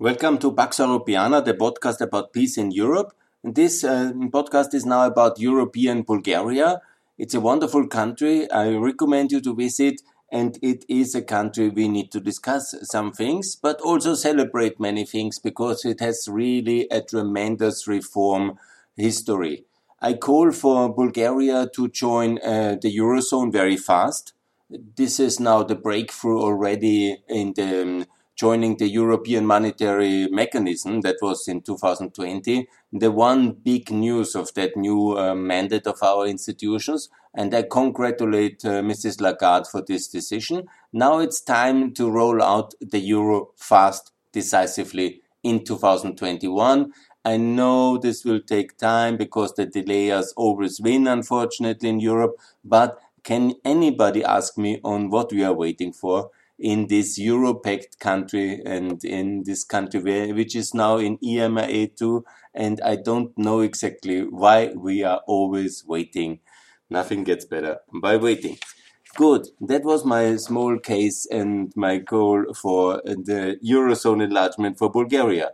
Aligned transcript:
Welcome 0.00 0.38
to 0.38 0.52
Pax 0.52 0.78
Europiana, 0.78 1.44
the 1.44 1.54
podcast 1.54 2.00
about 2.00 2.32
peace 2.32 2.56
in 2.56 2.70
Europe. 2.70 3.12
This 3.42 3.82
uh, 3.82 4.12
podcast 4.28 4.72
is 4.72 4.86
now 4.86 5.04
about 5.04 5.40
European 5.40 6.02
Bulgaria. 6.02 6.80
It's 7.18 7.34
a 7.34 7.40
wonderful 7.40 7.88
country. 7.88 8.48
I 8.52 8.76
recommend 8.76 9.32
you 9.32 9.40
to 9.40 9.56
visit, 9.56 10.00
and 10.30 10.56
it 10.62 10.84
is 10.88 11.16
a 11.16 11.22
country 11.22 11.68
we 11.68 11.88
need 11.88 12.12
to 12.12 12.20
discuss 12.20 12.76
some 12.82 13.10
things, 13.10 13.56
but 13.56 13.80
also 13.80 14.14
celebrate 14.14 14.78
many 14.78 15.04
things 15.04 15.40
because 15.40 15.84
it 15.84 15.98
has 15.98 16.28
really 16.30 16.86
a 16.92 17.00
tremendous 17.00 17.88
reform 17.88 18.56
history. 18.96 19.64
I 20.00 20.12
call 20.14 20.52
for 20.52 20.94
Bulgaria 20.94 21.68
to 21.74 21.88
join 21.88 22.38
uh, 22.38 22.76
the 22.80 22.96
Eurozone 22.96 23.50
very 23.52 23.76
fast. 23.76 24.32
This 24.70 25.18
is 25.18 25.40
now 25.40 25.64
the 25.64 25.74
breakthrough 25.74 26.40
already 26.40 27.16
in 27.28 27.54
the 27.54 27.82
um, 27.82 28.04
joining 28.38 28.76
the 28.76 28.88
European 28.88 29.44
Monetary 29.44 30.28
Mechanism 30.28 31.00
that 31.00 31.16
was 31.20 31.48
in 31.48 31.60
2020. 31.60 32.68
The 32.92 33.10
one 33.10 33.50
big 33.50 33.90
news 33.90 34.36
of 34.36 34.54
that 34.54 34.76
new 34.76 35.18
uh, 35.18 35.34
mandate 35.34 35.88
of 35.88 36.00
our 36.02 36.24
institutions. 36.26 37.08
And 37.34 37.52
I 37.52 37.62
congratulate 37.62 38.64
uh, 38.64 38.80
Mrs. 38.82 39.20
Lagarde 39.20 39.68
for 39.68 39.82
this 39.82 40.06
decision. 40.06 40.68
Now 40.92 41.18
it's 41.18 41.40
time 41.40 41.92
to 41.94 42.08
roll 42.08 42.40
out 42.40 42.74
the 42.80 43.00
euro 43.00 43.50
fast, 43.56 44.12
decisively 44.32 45.20
in 45.42 45.64
2021. 45.64 46.92
I 47.24 47.36
know 47.36 47.98
this 47.98 48.24
will 48.24 48.40
take 48.40 48.78
time 48.78 49.16
because 49.16 49.52
the 49.54 49.66
delayers 49.66 50.32
always 50.36 50.80
win, 50.80 51.08
unfortunately, 51.08 51.88
in 51.88 51.98
Europe. 51.98 52.36
But 52.64 53.00
can 53.24 53.54
anybody 53.64 54.22
ask 54.22 54.56
me 54.56 54.80
on 54.84 55.10
what 55.10 55.32
we 55.32 55.42
are 55.42 55.52
waiting 55.52 55.92
for? 55.92 56.30
In 56.58 56.88
this 56.88 57.18
Euro-packed 57.18 58.00
country 58.00 58.60
and 58.64 59.04
in 59.04 59.44
this 59.44 59.64
country 59.64 60.00
where, 60.00 60.34
which 60.34 60.56
is 60.56 60.74
now 60.74 60.96
in 60.96 61.18
EMA 61.22 61.86
2 61.88 62.24
and 62.54 62.80
I 62.80 62.96
don't 62.96 63.36
know 63.38 63.60
exactly 63.60 64.22
why 64.22 64.72
we 64.74 65.04
are 65.04 65.20
always 65.26 65.84
waiting. 65.86 66.40
Nothing 66.90 67.22
gets 67.22 67.44
better 67.44 67.78
by 67.92 68.16
waiting. 68.16 68.58
Good. 69.16 69.48
That 69.60 69.84
was 69.84 70.04
my 70.04 70.36
small 70.36 70.78
case 70.78 71.26
and 71.30 71.72
my 71.76 71.98
goal 71.98 72.52
for 72.54 73.02
the 73.04 73.58
Eurozone 73.64 74.22
enlargement 74.22 74.78
for 74.78 74.90
Bulgaria. 74.90 75.52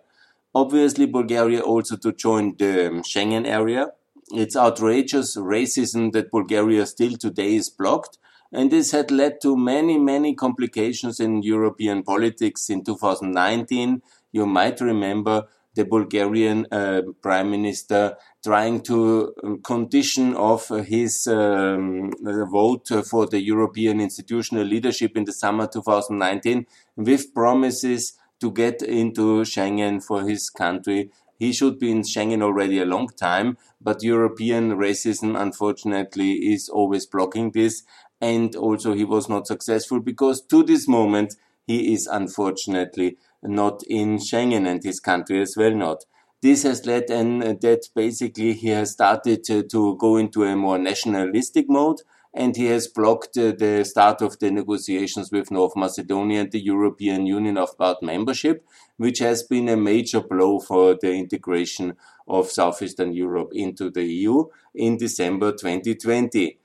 Obviously, 0.54 1.06
Bulgaria 1.06 1.60
also 1.60 1.96
to 1.96 2.12
join 2.12 2.56
the 2.58 3.02
Schengen 3.04 3.46
area. 3.46 3.88
It's 4.30 4.56
outrageous 4.56 5.36
racism 5.36 6.12
that 6.12 6.30
Bulgaria 6.30 6.86
still 6.86 7.16
today 7.16 7.56
is 7.56 7.68
blocked 7.68 8.18
and 8.54 8.70
this 8.70 8.92
had 8.92 9.10
led 9.10 9.40
to 9.42 9.56
many, 9.56 9.98
many 9.98 10.34
complications 10.34 11.20
in 11.20 11.42
European 11.42 12.02
politics 12.02 12.70
in 12.70 12.84
2019. 12.84 14.00
You 14.32 14.46
might 14.46 14.80
remember 14.80 15.48
the 15.74 15.84
Bulgarian 15.84 16.66
uh, 16.70 17.02
prime 17.20 17.50
minister 17.50 18.16
trying 18.44 18.80
to 18.82 19.34
um, 19.42 19.60
condition 19.62 20.34
of 20.36 20.68
his 20.86 21.26
um, 21.26 22.12
vote 22.50 22.88
for 23.10 23.26
the 23.26 23.42
European 23.42 24.00
institutional 24.00 24.64
leadership 24.64 25.16
in 25.16 25.24
the 25.24 25.32
summer 25.32 25.66
2019 25.66 26.66
with 26.96 27.34
promises 27.34 28.16
to 28.40 28.50
get 28.52 28.82
into 28.82 29.42
Schengen 29.42 30.02
for 30.02 30.22
his 30.28 30.50
country. 30.50 31.10
He 31.38 31.52
should 31.52 31.78
be 31.78 31.90
in 31.90 32.02
Schengen 32.02 32.42
already 32.42 32.78
a 32.80 32.84
long 32.84 33.08
time, 33.08 33.58
but 33.80 34.02
European 34.02 34.76
racism, 34.76 35.38
unfortunately, 35.40 36.32
is 36.54 36.68
always 36.68 37.06
blocking 37.06 37.50
this 37.50 37.82
and 38.24 38.56
also 38.56 38.94
he 38.94 39.04
was 39.04 39.28
not 39.28 39.46
successful 39.46 40.00
because 40.00 40.40
to 40.40 40.62
this 40.62 40.88
moment 40.88 41.34
he 41.66 41.92
is 41.92 42.06
unfortunately 42.06 43.18
not 43.42 43.82
in 43.86 44.16
Schengen 44.16 44.66
and 44.66 44.82
his 44.82 44.98
country 44.98 45.42
as 45.42 45.54
well 45.58 45.74
not. 45.74 46.04
This 46.40 46.62
has 46.62 46.86
led 46.86 47.10
and 47.10 47.42
that 47.42 47.88
basically 47.94 48.54
he 48.54 48.68
has 48.68 48.92
started 48.92 49.44
to, 49.44 49.62
to, 49.64 49.96
go 49.98 50.16
into 50.16 50.44
a 50.44 50.56
more 50.56 50.78
nationalistic 50.78 51.66
mode 51.68 52.00
and 52.34 52.56
he 52.56 52.66
has 52.66 52.88
blocked 52.88 53.36
uh, 53.36 53.52
the 53.58 53.84
start 53.84 54.22
of 54.22 54.38
the 54.38 54.50
negotiations 54.50 55.30
with 55.30 55.50
North 55.50 55.76
Macedonia 55.76 56.40
and 56.40 56.52
the 56.52 56.60
European 56.60 57.26
Union 57.26 57.58
of 57.58 57.70
about 57.74 58.02
membership, 58.02 58.66
which 58.96 59.18
has 59.18 59.42
been 59.42 59.68
a 59.68 59.76
major 59.76 60.20
blow 60.20 60.60
for 60.60 60.96
the 61.00 61.12
integration 61.12 61.94
of 62.26 62.50
Southeastern 62.50 63.12
Europe 63.12 63.50
into 63.52 63.90
the 63.90 64.04
EU 64.04 64.44
in 64.74 64.96
December 64.96 65.52
2020. 65.52 66.58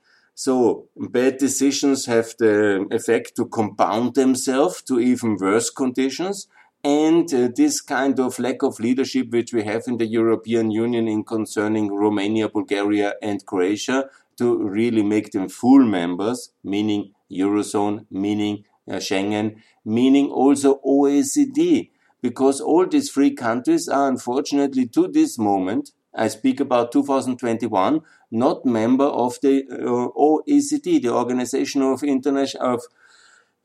So 0.46 0.88
bad 0.96 1.36
decisions 1.36 2.06
have 2.06 2.34
the 2.38 2.86
effect 2.90 3.36
to 3.36 3.44
compound 3.44 4.14
themselves 4.14 4.80
to 4.84 4.98
even 4.98 5.36
worse 5.36 5.68
conditions. 5.68 6.48
And 6.82 7.28
uh, 7.34 7.50
this 7.54 7.82
kind 7.82 8.18
of 8.18 8.38
lack 8.38 8.62
of 8.62 8.80
leadership 8.80 9.32
which 9.32 9.52
we 9.52 9.64
have 9.64 9.82
in 9.86 9.98
the 9.98 10.06
European 10.06 10.70
Union 10.70 11.08
in 11.08 11.24
concerning 11.24 11.92
Romania, 11.92 12.48
Bulgaria 12.48 13.16
and 13.20 13.44
Croatia 13.44 14.08
to 14.38 14.66
really 14.66 15.02
make 15.02 15.32
them 15.32 15.50
full 15.50 15.84
members, 15.84 16.54
meaning 16.64 17.12
Eurozone, 17.30 18.06
meaning 18.10 18.64
uh, 18.88 18.94
Schengen, 18.94 19.56
meaning 19.84 20.30
also 20.30 20.80
OECD. 20.86 21.90
Because 22.22 22.62
all 22.62 22.86
these 22.86 23.10
three 23.10 23.34
countries 23.34 23.88
are 23.88 24.08
unfortunately 24.08 24.86
to 24.86 25.06
this 25.06 25.38
moment 25.38 25.90
I 26.14 26.28
speak 26.28 26.58
about 26.60 26.92
2021, 26.92 28.00
not 28.30 28.64
member 28.64 29.04
of 29.04 29.38
the 29.42 29.64
uh, 29.70 30.08
OECD, 30.18 31.02
the 31.02 31.12
Organization 31.12 31.82
of 31.82 32.02
International 32.02 32.74
of 32.74 32.82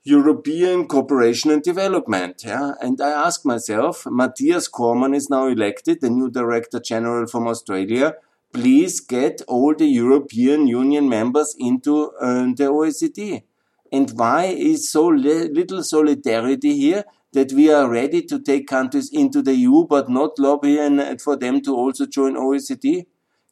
European 0.03 0.87
Cooperation 0.87 1.51
and 1.51 1.63
Development. 1.63 2.43
Yeah? 2.43 2.73
And 2.79 3.01
I 3.01 3.09
ask 3.09 3.45
myself, 3.45 4.05
Matthias 4.05 4.67
Cormann 4.67 5.15
is 5.15 5.29
now 5.29 5.47
elected, 5.47 6.01
the 6.01 6.09
new 6.09 6.29
Director 6.29 6.79
General 6.79 7.25
from 7.27 7.47
Australia. 7.47 8.13
Please 8.53 8.99
get 8.99 9.41
all 9.47 9.73
the 9.75 9.87
European 9.87 10.67
Union 10.67 11.09
members 11.09 11.55
into 11.57 12.11
uh, 12.21 12.45
the 12.55 12.69
OECD. 12.69 13.43
And 13.91 14.11
why 14.11 14.45
is 14.45 14.91
so 14.91 15.07
little 15.07 15.83
solidarity 15.83 16.75
here? 16.77 17.03
that 17.35 17.51
we 17.51 17.69
are 17.69 17.89
ready 17.89 18.21
to 18.21 18.39
take 18.39 18.65
countries 18.65 19.09
into 19.11 19.41
the 19.41 19.53
EU 19.53 19.85
but 19.85 20.09
not 20.09 20.39
lobbying 20.39 21.17
for 21.17 21.35
them 21.35 21.61
to 21.61 21.75
also 21.75 22.05
join 22.05 22.35
OECD? 22.35 23.05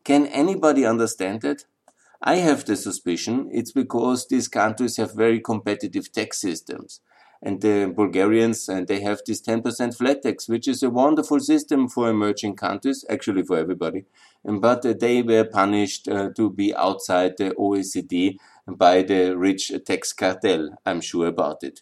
Can 0.04 0.28
anybody 0.28 0.86
understand 0.86 1.42
that? 1.42 1.66
I 2.22 2.36
have 2.36 2.66
the 2.66 2.76
suspicion 2.76 3.50
it's 3.52 3.72
because 3.72 4.28
these 4.28 4.48
countries 4.48 4.98
have 4.98 5.14
very 5.14 5.40
competitive 5.42 6.12
tax 6.12 6.40
systems. 6.42 7.02
And 7.42 7.62
the 7.62 7.92
Bulgarians, 7.94 8.70
and 8.70 8.88
they 8.88 9.02
have 9.02 9.20
this 9.28 9.42
10% 9.42 9.98
flat 9.98 10.24
tax, 10.24 10.48
which 10.48 10.66
is 10.66 10.82
a 10.82 10.90
wonderful 10.90 11.42
system 11.42 11.90
for 11.90 12.10
emerging 12.10 12.56
countries, 12.56 13.04
actually 13.10 13.44
for 13.44 13.58
everybody. 13.58 14.06
But 14.46 15.00
they 15.02 15.22
were 15.22 15.44
punished 15.44 16.08
uh, 16.08 16.30
to 16.38 16.50
be 16.50 16.74
outside 16.74 17.34
the 17.38 17.52
OECD 17.52 18.38
by 18.66 19.02
the 19.02 19.38
rich 19.38 19.74
tax 19.86 20.14
cartel. 20.14 20.78
I'm 20.86 21.02
sure 21.02 21.28
about 21.28 21.64
it. 21.64 21.82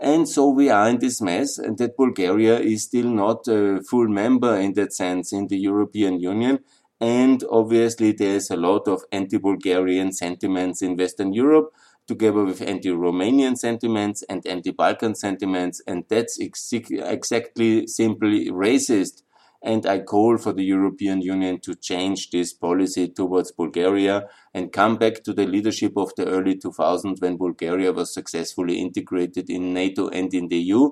And 0.00 0.28
so 0.28 0.48
we 0.48 0.70
are 0.70 0.88
in 0.88 0.98
this 0.98 1.20
mess, 1.20 1.58
and 1.58 1.76
that 1.78 1.96
Bulgaria 1.96 2.58
is 2.58 2.84
still 2.84 3.08
not 3.08 3.46
a 3.46 3.82
full 3.88 4.08
member 4.08 4.56
in 4.56 4.72
that 4.72 4.92
sense 4.94 5.32
in 5.32 5.46
the 5.48 5.58
European 5.58 6.18
Union. 6.18 6.58
And 7.02 7.44
obviously, 7.50 8.12
there's 8.12 8.50
a 8.50 8.56
lot 8.56 8.88
of 8.88 9.04
anti 9.12 9.36
Bulgarian 9.36 10.12
sentiments 10.12 10.80
in 10.80 10.96
Western 10.96 11.34
Europe, 11.34 11.74
together 12.06 12.44
with 12.44 12.62
anti 12.62 12.88
Romanian 12.90 13.58
sentiments 13.58 14.22
and 14.30 14.46
anti 14.46 14.70
Balkan 14.70 15.14
sentiments. 15.14 15.82
And 15.86 16.04
that's 16.08 16.40
ex- 16.40 16.72
exactly 16.72 17.86
simply 17.88 18.48
racist 18.50 19.22
and 19.62 19.86
I 19.86 20.00
call 20.00 20.38
for 20.38 20.52
the 20.52 20.64
European 20.64 21.22
Union 21.22 21.60
to 21.60 21.74
change 21.74 22.30
this 22.30 22.52
policy 22.52 23.08
towards 23.08 23.52
Bulgaria 23.52 24.28
and 24.52 24.72
come 24.72 24.96
back 24.96 25.22
to 25.24 25.32
the 25.32 25.46
leadership 25.46 25.96
of 25.96 26.12
the 26.16 26.26
early 26.26 26.56
2000s 26.56 27.20
when 27.20 27.36
Bulgaria 27.36 27.92
was 27.92 28.12
successfully 28.12 28.80
integrated 28.80 29.48
in 29.48 29.72
NATO 29.72 30.08
and 30.08 30.34
in 30.34 30.48
the 30.48 30.58
EU, 30.58 30.90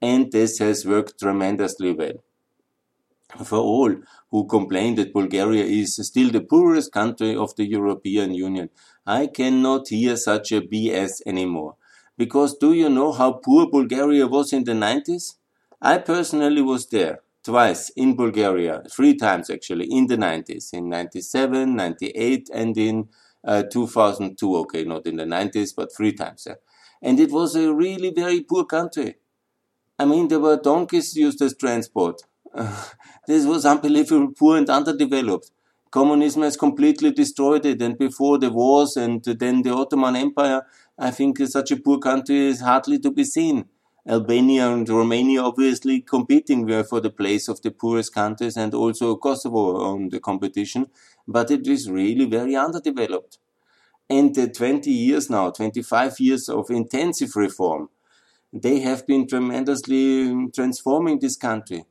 and 0.00 0.30
this 0.30 0.58
has 0.58 0.86
worked 0.86 1.18
tremendously 1.18 1.92
well. 1.92 2.22
For 3.38 3.58
all 3.58 3.94
who 4.30 4.46
complain 4.46 4.94
that 4.96 5.12
Bulgaria 5.12 5.64
is 5.64 5.96
still 5.96 6.30
the 6.30 6.42
poorest 6.42 6.92
country 6.92 7.34
of 7.34 7.54
the 7.56 7.64
European 7.64 8.34
Union, 8.34 8.68
I 9.06 9.26
cannot 9.26 9.88
hear 9.88 10.16
such 10.16 10.52
a 10.52 10.60
BS 10.60 11.22
anymore. 11.26 11.76
Because 12.16 12.56
do 12.58 12.72
you 12.72 12.88
know 12.88 13.12
how 13.12 13.32
poor 13.32 13.68
Bulgaria 13.70 14.26
was 14.26 14.52
in 14.52 14.64
the 14.64 14.72
90s? 14.72 15.36
I 15.80 15.98
personally 15.98 16.62
was 16.62 16.86
there 16.86 17.20
twice 17.42 17.90
in 17.90 18.14
Bulgaria, 18.16 18.82
three 18.90 19.16
times 19.16 19.50
actually, 19.50 19.86
in 19.90 20.06
the 20.06 20.16
90s, 20.16 20.72
in 20.72 20.88
97, 20.88 21.74
98, 21.74 22.50
and 22.52 22.76
in 22.76 23.08
uh, 23.44 23.62
2002. 23.64 24.56
Okay, 24.56 24.84
not 24.84 25.06
in 25.06 25.16
the 25.16 25.24
90s, 25.24 25.74
but 25.74 25.94
three 25.96 26.12
times. 26.12 26.44
Yeah. 26.46 26.56
And 27.00 27.18
it 27.18 27.32
was 27.32 27.56
a 27.56 27.72
really 27.74 28.10
very 28.10 28.42
poor 28.42 28.64
country. 28.64 29.16
I 29.98 30.04
mean, 30.04 30.28
there 30.28 30.38
were 30.40 30.56
donkeys 30.56 31.16
used 31.16 31.42
as 31.42 31.56
transport. 31.56 32.22
This 33.26 33.46
was 33.46 33.64
unbelievably 33.64 34.34
poor 34.38 34.56
and 34.56 34.68
underdeveloped. 34.68 35.50
Communism 35.90 36.42
has 36.42 36.56
completely 36.56 37.10
destroyed 37.12 37.66
it. 37.66 37.82
And 37.82 37.98
before 37.98 38.38
the 38.38 38.50
wars 38.50 38.96
and 38.96 39.22
then 39.22 39.62
the 39.62 39.74
Ottoman 39.74 40.16
Empire, 40.16 40.62
I 40.98 41.10
think 41.10 41.38
such 41.38 41.70
a 41.70 41.76
poor 41.76 41.98
country 41.98 42.46
is 42.46 42.60
hardly 42.60 42.98
to 43.00 43.10
be 43.10 43.24
seen. 43.24 43.66
Albania 44.08 44.68
and 44.72 44.88
Romania 44.88 45.42
obviously 45.42 46.00
competing 46.00 46.66
were 46.66 46.82
for 46.82 47.00
the 47.00 47.10
place 47.10 47.46
of 47.48 47.62
the 47.62 47.70
poorest 47.70 48.12
countries 48.12 48.56
and 48.56 48.74
also 48.74 49.16
Kosovo 49.16 49.76
on 49.76 50.08
the 50.08 50.18
competition, 50.18 50.86
but 51.28 51.50
it 51.52 51.66
is 51.68 51.88
really 51.88 52.24
very 52.24 52.56
underdeveloped. 52.56 53.38
And 54.10 54.34
the 54.34 54.48
20 54.48 54.90
years 54.90 55.30
now, 55.30 55.50
25 55.50 56.20
years 56.20 56.48
of 56.48 56.70
intensive 56.70 57.36
reform, 57.36 57.90
they 58.52 58.80
have 58.80 59.06
been 59.06 59.28
tremendously 59.28 60.48
transforming 60.54 61.20
this 61.20 61.36
country. 61.36 61.84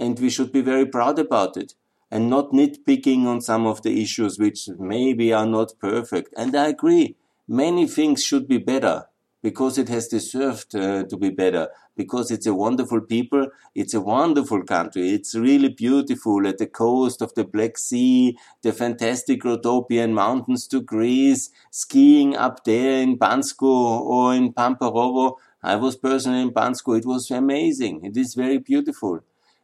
And 0.00 0.18
we 0.18 0.30
should 0.30 0.50
be 0.50 0.62
very 0.62 0.86
proud 0.86 1.20
about 1.20 1.56
it 1.56 1.74
and 2.10 2.28
not 2.28 2.50
nitpicking 2.50 3.26
on 3.26 3.40
some 3.40 3.66
of 3.66 3.82
the 3.82 4.02
issues 4.02 4.38
which 4.38 4.68
maybe 4.78 5.32
are 5.32 5.46
not 5.46 5.74
perfect. 5.78 6.34
And 6.36 6.56
I 6.56 6.68
agree, 6.68 7.16
many 7.46 7.86
things 7.86 8.24
should 8.24 8.48
be 8.48 8.58
better 8.58 9.06
because 9.42 9.78
it 9.78 9.88
has 9.88 10.08
deserved 10.08 10.74
uh, 10.74 11.04
to 11.04 11.16
be 11.16 11.30
better, 11.30 11.68
because 11.96 12.30
it's 12.30 12.46
a 12.46 12.52
wonderful 12.52 13.00
people, 13.00 13.46
it's 13.74 13.94
a 13.94 14.00
wonderful 14.00 14.62
country, 14.64 15.10
it's 15.10 15.34
really 15.34 15.70
beautiful 15.70 16.46
at 16.46 16.58
the 16.58 16.66
coast 16.66 17.22
of 17.22 17.32
the 17.34 17.44
Black 17.44 17.78
Sea, 17.78 18.36
the 18.62 18.72
fantastic 18.72 19.42
Rhodopian 19.42 20.12
mountains 20.12 20.66
to 20.68 20.82
Greece, 20.82 21.50
skiing 21.70 22.36
up 22.36 22.64
there 22.64 23.00
in 23.00 23.18
Bansko 23.18 23.62
or 23.62 24.34
in 24.34 24.52
Pamporovo. 24.52 25.36
I 25.62 25.76
was 25.76 25.96
personally 25.96 26.42
in 26.42 26.50
Bansko, 26.50 26.98
it 26.98 27.06
was 27.06 27.30
amazing, 27.30 28.04
it 28.04 28.18
is 28.18 28.34
very 28.34 28.58
beautiful. 28.58 29.20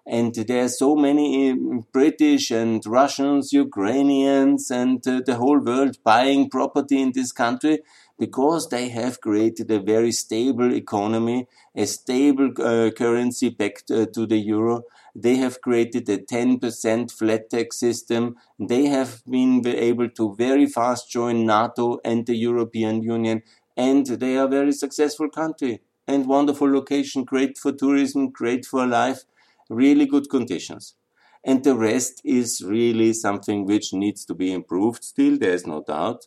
And 0.08 0.34
there 0.34 0.64
are 0.64 0.68
so 0.68 0.94
many 0.94 1.50
um, 1.50 1.84
British 1.92 2.52
and 2.52 2.84
Russians, 2.86 3.52
Ukrainians, 3.52 4.70
and 4.70 5.06
uh, 5.06 5.20
the 5.26 5.34
whole 5.34 5.58
world 5.58 5.98
buying 6.04 6.48
property 6.48 7.02
in 7.02 7.10
this 7.12 7.32
country 7.32 7.80
because 8.18 8.68
they 8.68 8.88
have 8.90 9.20
created 9.20 9.70
a 9.70 9.80
very 9.80 10.12
stable 10.12 10.72
economy, 10.72 11.48
a 11.74 11.86
stable 11.86 12.50
uh, 12.58 12.90
currency 12.92 13.48
back 13.48 13.82
uh, 13.90 14.06
to 14.14 14.26
the 14.26 14.38
euro. 14.38 14.84
They 15.14 15.36
have 15.36 15.60
created 15.60 16.08
a 16.08 16.18
10% 16.18 17.10
flat 17.10 17.50
tax 17.50 17.80
system. 17.80 18.36
They 18.58 18.86
have 18.86 19.22
been 19.28 19.66
able 19.66 20.10
to 20.10 20.34
very 20.36 20.66
fast 20.66 21.10
join 21.10 21.46
NATO 21.46 21.98
and 22.04 22.26
the 22.26 22.36
European 22.36 23.02
Union, 23.02 23.42
and 23.76 24.06
they 24.06 24.36
are 24.36 24.46
a 24.46 24.48
very 24.48 24.72
successful 24.72 25.28
country 25.28 25.80
and 26.06 26.26
wonderful 26.26 26.70
location, 26.70 27.24
great 27.24 27.58
for 27.58 27.72
tourism, 27.72 28.30
great 28.30 28.64
for 28.64 28.86
life, 28.86 29.24
really 29.68 30.06
good 30.06 30.28
conditions. 30.28 30.94
And 31.44 31.62
the 31.62 31.76
rest 31.76 32.20
is 32.24 32.62
really 32.64 33.12
something 33.12 33.66
which 33.66 33.92
needs 33.92 34.24
to 34.26 34.34
be 34.34 34.52
improved 34.52 35.04
still, 35.04 35.38
there's 35.38 35.66
no 35.66 35.82
doubt 35.82 36.26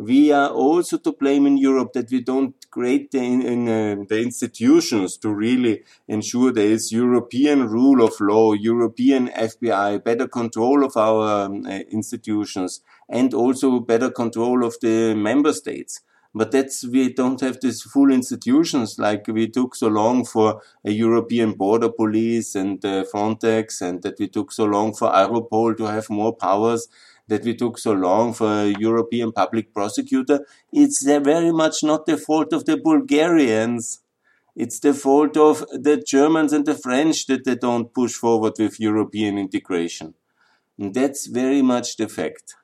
we 0.00 0.32
are 0.32 0.48
also 0.48 0.96
to 0.96 1.12
blame 1.12 1.46
in 1.46 1.58
Europe 1.58 1.92
that 1.92 2.10
we 2.10 2.22
don't 2.22 2.54
create 2.70 3.10
the, 3.10 3.18
in, 3.18 3.68
uh, 3.68 3.96
the 4.08 4.22
institutions 4.22 5.18
to 5.18 5.28
really 5.28 5.82
ensure 6.08 6.50
there 6.50 6.70
is 6.70 6.90
European 6.90 7.68
rule 7.68 8.02
of 8.02 8.18
law, 8.18 8.54
European 8.54 9.28
FBI, 9.28 10.02
better 10.02 10.26
control 10.26 10.84
of 10.86 10.96
our 10.96 11.44
um, 11.44 11.66
uh, 11.66 11.80
institutions, 11.90 12.80
and 13.10 13.34
also 13.34 13.78
better 13.78 14.10
control 14.10 14.64
of 14.64 14.74
the 14.80 15.14
member 15.14 15.52
states. 15.52 16.00
But 16.32 16.52
that's, 16.52 16.86
we 16.86 17.12
don't 17.12 17.40
have 17.40 17.60
these 17.60 17.82
full 17.82 18.10
institutions 18.12 18.98
like 18.98 19.26
we 19.26 19.48
took 19.48 19.74
so 19.74 19.88
long 19.88 20.24
for 20.24 20.62
a 20.84 20.92
European 20.92 21.52
border 21.52 21.90
police 21.90 22.54
and 22.54 22.84
uh, 22.84 23.04
Frontex 23.12 23.80
and 23.80 24.02
that 24.02 24.18
we 24.20 24.28
took 24.28 24.52
so 24.52 24.64
long 24.64 24.94
for 24.94 25.08
Europol 25.08 25.76
to 25.76 25.84
have 25.86 26.08
more 26.08 26.34
powers 26.34 26.86
that 27.30 27.44
we 27.44 27.54
took 27.54 27.78
so 27.78 27.92
long 27.92 28.32
for 28.34 28.50
a 28.50 28.74
European 28.78 29.32
public 29.32 29.72
prosecutor, 29.72 30.44
it's 30.72 31.02
very 31.04 31.52
much 31.52 31.82
not 31.82 32.04
the 32.04 32.16
fault 32.16 32.52
of 32.52 32.64
the 32.66 32.76
Bulgarians. 32.76 34.00
It's 34.56 34.80
the 34.80 34.92
fault 34.92 35.36
of 35.36 35.64
the 35.70 35.96
Germans 35.96 36.52
and 36.52 36.66
the 36.66 36.74
French 36.74 37.26
that 37.26 37.44
they 37.44 37.54
don't 37.54 37.94
push 37.94 38.14
forward 38.14 38.54
with 38.58 38.80
European 38.80 39.38
integration. 39.38 40.14
And 40.76 40.92
that's 40.92 41.26
very 41.26 41.62
much 41.62 41.96
the 41.96 42.08
fact. 42.08 42.56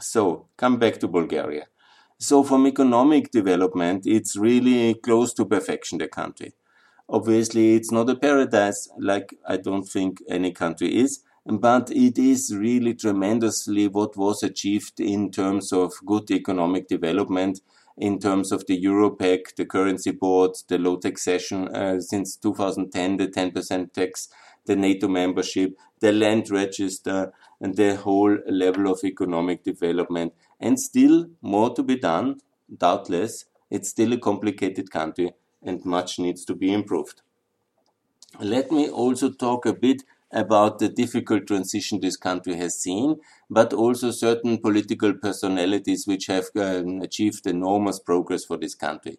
So, 0.00 0.46
come 0.56 0.78
back 0.78 0.98
to 1.00 1.08
Bulgaria. 1.08 1.66
So, 2.20 2.42
from 2.42 2.66
economic 2.66 3.30
development, 3.30 4.04
it's 4.04 4.36
really 4.36 4.94
close 4.94 5.32
to 5.34 5.44
perfection, 5.44 5.98
the 5.98 6.08
country. 6.08 6.52
Obviously, 7.08 7.76
it's 7.76 7.92
not 7.92 8.10
a 8.10 8.16
paradise 8.16 8.88
like 8.98 9.38
I 9.46 9.56
don't 9.56 9.84
think 9.84 10.20
any 10.28 10.50
country 10.50 10.96
is, 10.96 11.20
but 11.46 11.92
it 11.92 12.18
is 12.18 12.52
really 12.54 12.94
tremendously 12.94 13.86
what 13.86 14.16
was 14.16 14.42
achieved 14.42 14.98
in 14.98 15.30
terms 15.30 15.72
of 15.72 15.92
good 16.04 16.28
economic 16.32 16.88
development, 16.88 17.60
in 17.96 18.18
terms 18.18 18.50
of 18.50 18.66
the 18.66 18.82
Europact, 18.84 19.54
the 19.56 19.64
currency 19.64 20.10
board, 20.10 20.56
the 20.66 20.76
low 20.76 20.96
taxation 20.96 21.68
uh, 21.68 22.00
since 22.00 22.36
2010, 22.36 23.16
the 23.16 23.28
10% 23.28 23.92
tax, 23.92 24.28
the 24.66 24.74
NATO 24.74 25.06
membership, 25.06 25.78
the 26.00 26.12
land 26.12 26.50
register, 26.50 27.32
and 27.60 27.76
the 27.76 27.96
whole 27.96 28.38
level 28.48 28.90
of 28.90 29.00
economic 29.04 29.62
development. 29.64 30.32
And 30.60 30.78
still 30.78 31.30
more 31.42 31.74
to 31.74 31.82
be 31.82 31.96
done, 31.96 32.40
doubtless. 32.76 33.46
It's 33.70 33.88
still 33.88 34.12
a 34.12 34.18
complicated 34.18 34.90
country 34.90 35.32
and 35.62 35.84
much 35.84 36.18
needs 36.18 36.44
to 36.46 36.54
be 36.54 36.72
improved. 36.72 37.22
Let 38.40 38.72
me 38.72 38.88
also 38.88 39.30
talk 39.30 39.66
a 39.66 39.74
bit 39.74 40.02
about 40.32 40.78
the 40.78 40.88
difficult 40.88 41.46
transition 41.46 42.00
this 42.00 42.16
country 42.16 42.54
has 42.56 42.80
seen, 42.80 43.20
but 43.50 43.74
also 43.74 44.10
certain 44.12 44.56
political 44.58 45.12
personalities 45.12 46.06
which 46.06 46.24
have 46.26 46.46
um, 46.56 47.02
achieved 47.02 47.46
enormous 47.46 48.00
progress 48.00 48.46
for 48.46 48.56
this 48.56 48.74
country. 48.74 49.18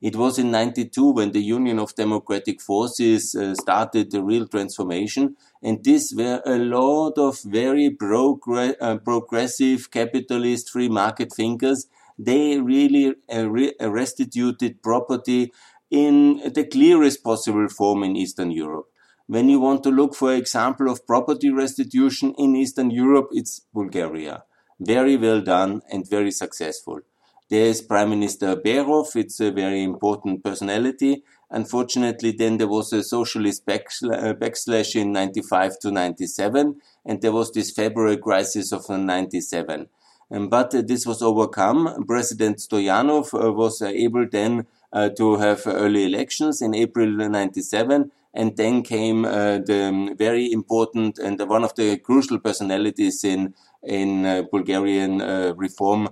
It 0.00 0.16
was 0.16 0.38
in 0.38 0.50
92 0.50 1.10
when 1.12 1.32
the 1.32 1.42
Union 1.42 1.78
of 1.78 1.94
Democratic 1.94 2.60
Forces 2.60 3.34
uh, 3.34 3.54
started 3.54 4.10
the 4.10 4.22
real 4.22 4.46
transformation, 4.46 5.36
and 5.62 5.82
this 5.84 6.12
were 6.16 6.42
a 6.44 6.58
lot 6.58 7.18
of 7.18 7.40
very 7.42 7.90
progr- 7.90 8.76
uh, 8.80 8.96
progressive 8.98 9.90
capitalist 9.90 10.70
free 10.70 10.88
market 10.88 11.32
thinkers. 11.32 11.86
They 12.18 12.58
really 12.60 13.14
uh, 13.32 13.48
re- 13.48 13.74
restituted 13.80 14.82
property 14.82 15.52
in 15.90 16.40
the 16.54 16.64
clearest 16.64 17.22
possible 17.22 17.68
form 17.68 18.02
in 18.02 18.16
Eastern 18.16 18.50
Europe. 18.50 18.86
When 19.26 19.48
you 19.48 19.60
want 19.60 19.82
to 19.84 19.90
look 19.90 20.14
for 20.14 20.32
example 20.32 20.88
of 20.88 21.06
property 21.06 21.50
restitution 21.50 22.34
in 22.38 22.54
Eastern 22.56 22.90
Europe, 22.90 23.28
it's 23.32 23.62
Bulgaria. 23.72 24.44
Very 24.78 25.16
well 25.16 25.40
done 25.40 25.82
and 25.90 26.08
very 26.08 26.30
successful. 26.30 27.00
There 27.48 27.66
is 27.66 27.80
Prime 27.80 28.10
Minister 28.10 28.56
Berov. 28.56 29.14
It's 29.14 29.38
a 29.38 29.52
very 29.52 29.84
important 29.84 30.42
personality. 30.42 31.22
Unfortunately, 31.48 32.32
then 32.32 32.56
there 32.56 32.66
was 32.66 32.92
a 32.92 33.04
socialist 33.04 33.62
uh, 33.68 34.34
backslash 34.34 34.96
in 35.00 35.12
95 35.12 35.78
to 35.78 35.92
97, 35.92 36.80
and 37.04 37.22
there 37.22 37.30
was 37.30 37.52
this 37.52 37.70
February 37.70 38.16
crisis 38.16 38.72
of 38.72 38.88
97. 38.88 39.86
Um, 40.28 40.48
but 40.48 40.74
uh, 40.74 40.82
this 40.84 41.06
was 41.06 41.22
overcome. 41.22 42.04
President 42.08 42.56
Stoyanov 42.58 43.32
uh, 43.32 43.52
was 43.52 43.80
uh, 43.80 43.86
able 43.86 44.26
then 44.28 44.66
uh, 44.92 45.10
to 45.10 45.36
have 45.36 45.62
early 45.66 46.04
elections 46.04 46.60
in 46.60 46.74
April 46.74 47.06
97, 47.06 48.10
and 48.34 48.56
then 48.56 48.82
came 48.82 49.24
uh, 49.24 49.58
the 49.58 50.14
very 50.18 50.50
important 50.50 51.18
and 51.18 51.40
one 51.48 51.62
of 51.62 51.76
the 51.76 51.96
crucial 51.98 52.40
personalities 52.40 53.22
in 53.22 53.54
in 53.82 54.26
uh, 54.26 54.42
Bulgarian 54.50 55.22
uh, 55.22 55.54
reform 55.56 56.08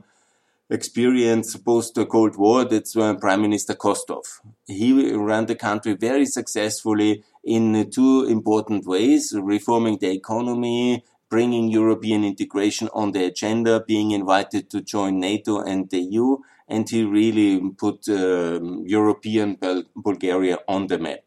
experience 0.71 1.57
post 1.57 1.95
the 1.95 2.07
Cold 2.07 2.37
War. 2.37 2.65
That's 2.65 2.97
uh, 2.97 3.15
Prime 3.15 3.43
Minister 3.43 3.75
Kostov. 3.75 4.25
He 4.67 5.15
ran 5.15 5.47
the 5.47 5.55
country 5.55 5.95
very 5.95 6.27
successfully 6.27 7.23
in 7.43 7.91
two 7.91 8.25
important 8.25 8.87
ways: 8.87 9.35
reforming 9.37 9.99
the 9.99 10.11
economy, 10.11 11.05
bringing 11.29 11.69
European 11.69 12.25
integration 12.25 12.89
on 12.93 13.13
the 13.13 13.25
agenda, 13.25 13.85
being 13.87 14.11
invited 14.13 14.71
to 14.71 14.81
join 14.81 15.21
NATO 15.21 15.61
and 15.61 15.91
the 15.91 16.01
EU, 16.01 16.39
and 16.69 16.89
he 16.89 17.05
really 17.05 17.71
put 17.71 18.09
um, 18.09 18.85
European 18.87 19.59
Bulgaria 19.97 20.59
on 20.69 20.87
the 20.87 20.99
map. 20.99 21.21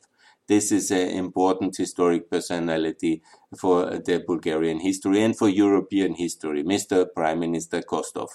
This 0.48 0.72
is 0.72 0.92
an 0.92 1.10
important 1.10 1.76
historic 1.76 2.32
personality 2.32 3.22
for 3.58 3.98
the 3.98 4.24
Bulgarian 4.26 4.80
history 4.80 5.22
and 5.22 5.38
for 5.38 5.50
European 5.50 6.16
history, 6.16 6.64
Mr. 6.64 7.06
Prime 7.14 7.42
Minister 7.42 7.82
Kostov. 7.82 8.30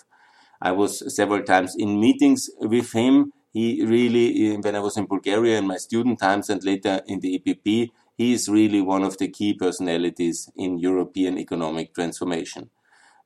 I 0.63 0.73
was 0.73 1.15
several 1.15 1.43
times 1.43 1.75
in 1.77 2.01
meetings 2.01 2.49
with 2.61 2.93
him. 2.93 3.33
He 3.53 3.85
really, 3.85 4.57
when 4.57 4.77
I 4.77 4.81
was 4.81 4.97
in 4.97 5.07
Bulgaria 5.07 5.59
in 5.59 5.67
my 5.67 5.77
student 5.77 6.19
times 6.21 6.49
and 6.49 6.63
later 6.65 7.03
in 7.07 7.21
the 7.21 7.35
EPP, 7.35 7.91
he 8.17 8.33
is 8.33 8.49
really 8.49 8.81
one 8.81 9.03
of 9.03 9.19
the 9.19 9.29
key 9.29 9.53
personalities 9.55 10.51
in 10.57 10.79
European 10.79 11.37
economic 11.39 11.95
transformation. 11.95 12.71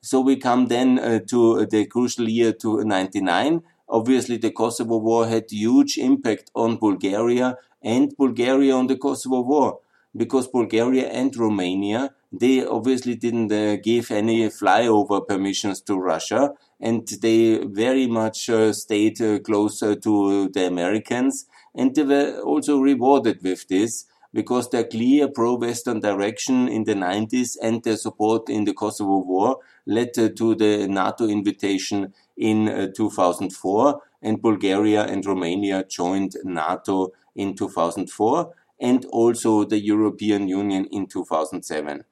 So 0.02 0.20
we 0.20 0.36
come 0.36 0.68
then 0.68 0.98
uh, 0.98 1.20
to 1.30 1.66
the 1.66 1.86
crucial 1.86 2.28
year 2.28 2.52
to 2.62 2.82
99. 2.84 3.62
Obviously, 3.88 4.36
the 4.38 4.50
Kosovo 4.50 4.96
War 4.98 5.26
had 5.26 5.50
huge 5.50 5.98
impact 5.98 6.50
on 6.54 6.78
Bulgaria 6.78 7.56
and 7.82 8.14
Bulgaria 8.16 8.74
on 8.74 8.86
the 8.86 8.96
Kosovo 8.96 9.42
War 9.42 9.80
because 10.16 10.48
Bulgaria 10.48 11.08
and 11.08 11.36
Romania 11.36 12.10
they 12.32 12.64
obviously 12.64 13.14
didn't 13.14 13.52
uh, 13.52 13.76
give 13.76 14.10
any 14.10 14.48
flyover 14.48 15.26
permissions 15.26 15.80
to 15.82 15.96
Russia 15.96 16.52
and 16.80 17.06
they 17.22 17.58
very 17.64 18.06
much 18.06 18.50
uh, 18.50 18.72
stayed 18.72 19.20
uh, 19.20 19.38
closer 19.40 19.94
to 19.94 20.48
the 20.48 20.66
Americans 20.66 21.46
and 21.74 21.94
they 21.94 22.02
were 22.02 22.40
also 22.40 22.78
rewarded 22.80 23.42
with 23.42 23.66
this 23.68 24.06
because 24.34 24.68
their 24.68 24.84
clear 24.84 25.28
pro-Western 25.28 26.00
direction 26.00 26.68
in 26.68 26.84
the 26.84 26.94
90s 26.94 27.56
and 27.62 27.82
their 27.84 27.96
support 27.96 28.50
in 28.50 28.64
the 28.64 28.74
Kosovo 28.74 29.18
war 29.18 29.58
led 29.86 30.12
to 30.14 30.54
the 30.54 30.86
NATO 30.88 31.26
invitation 31.26 32.12
in 32.36 32.68
uh, 32.68 32.88
2004 32.94 34.02
and 34.22 34.42
Bulgaria 34.42 35.04
and 35.04 35.24
Romania 35.24 35.84
joined 35.84 36.36
NATO 36.44 37.12
in 37.34 37.54
2004 37.54 38.52
and 38.80 39.04
also 39.06 39.64
the 39.64 39.78
European 39.78 40.48
Union 40.48 40.86
in 40.90 41.06
2007. 41.06 42.04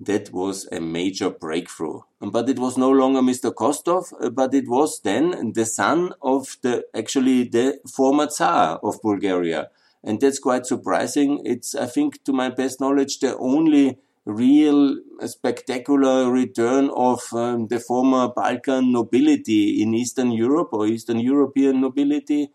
That 0.00 0.32
was 0.32 0.66
a 0.72 0.80
major 0.80 1.30
breakthrough. 1.30 2.00
But 2.20 2.48
it 2.48 2.58
was 2.58 2.76
no 2.76 2.90
longer 2.90 3.20
Mr. 3.20 3.54
Kostov, 3.54 4.12
but 4.32 4.52
it 4.54 4.68
was 4.68 5.00
then 5.00 5.52
the 5.52 5.66
son 5.66 6.12
of 6.20 6.56
the, 6.62 6.84
actually 6.94 7.44
the 7.44 7.78
former 7.88 8.26
Tsar 8.26 8.80
of 8.82 9.00
Bulgaria. 9.02 9.70
And 10.02 10.20
that's 10.20 10.40
quite 10.40 10.66
surprising. 10.66 11.42
It's, 11.44 11.74
I 11.74 11.86
think, 11.86 12.24
to 12.24 12.32
my 12.32 12.48
best 12.48 12.80
knowledge, 12.80 13.20
the 13.20 13.36
only 13.38 13.98
real 14.24 14.96
spectacular 15.26 16.30
return 16.30 16.90
of 16.94 17.22
um, 17.32 17.68
the 17.68 17.80
former 17.80 18.28
Balkan 18.28 18.92
nobility 18.92 19.82
in 19.82 19.94
Eastern 19.94 20.32
Europe 20.32 20.70
or 20.72 20.86
Eastern 20.86 21.18
European 21.18 21.80
nobility 21.80 22.50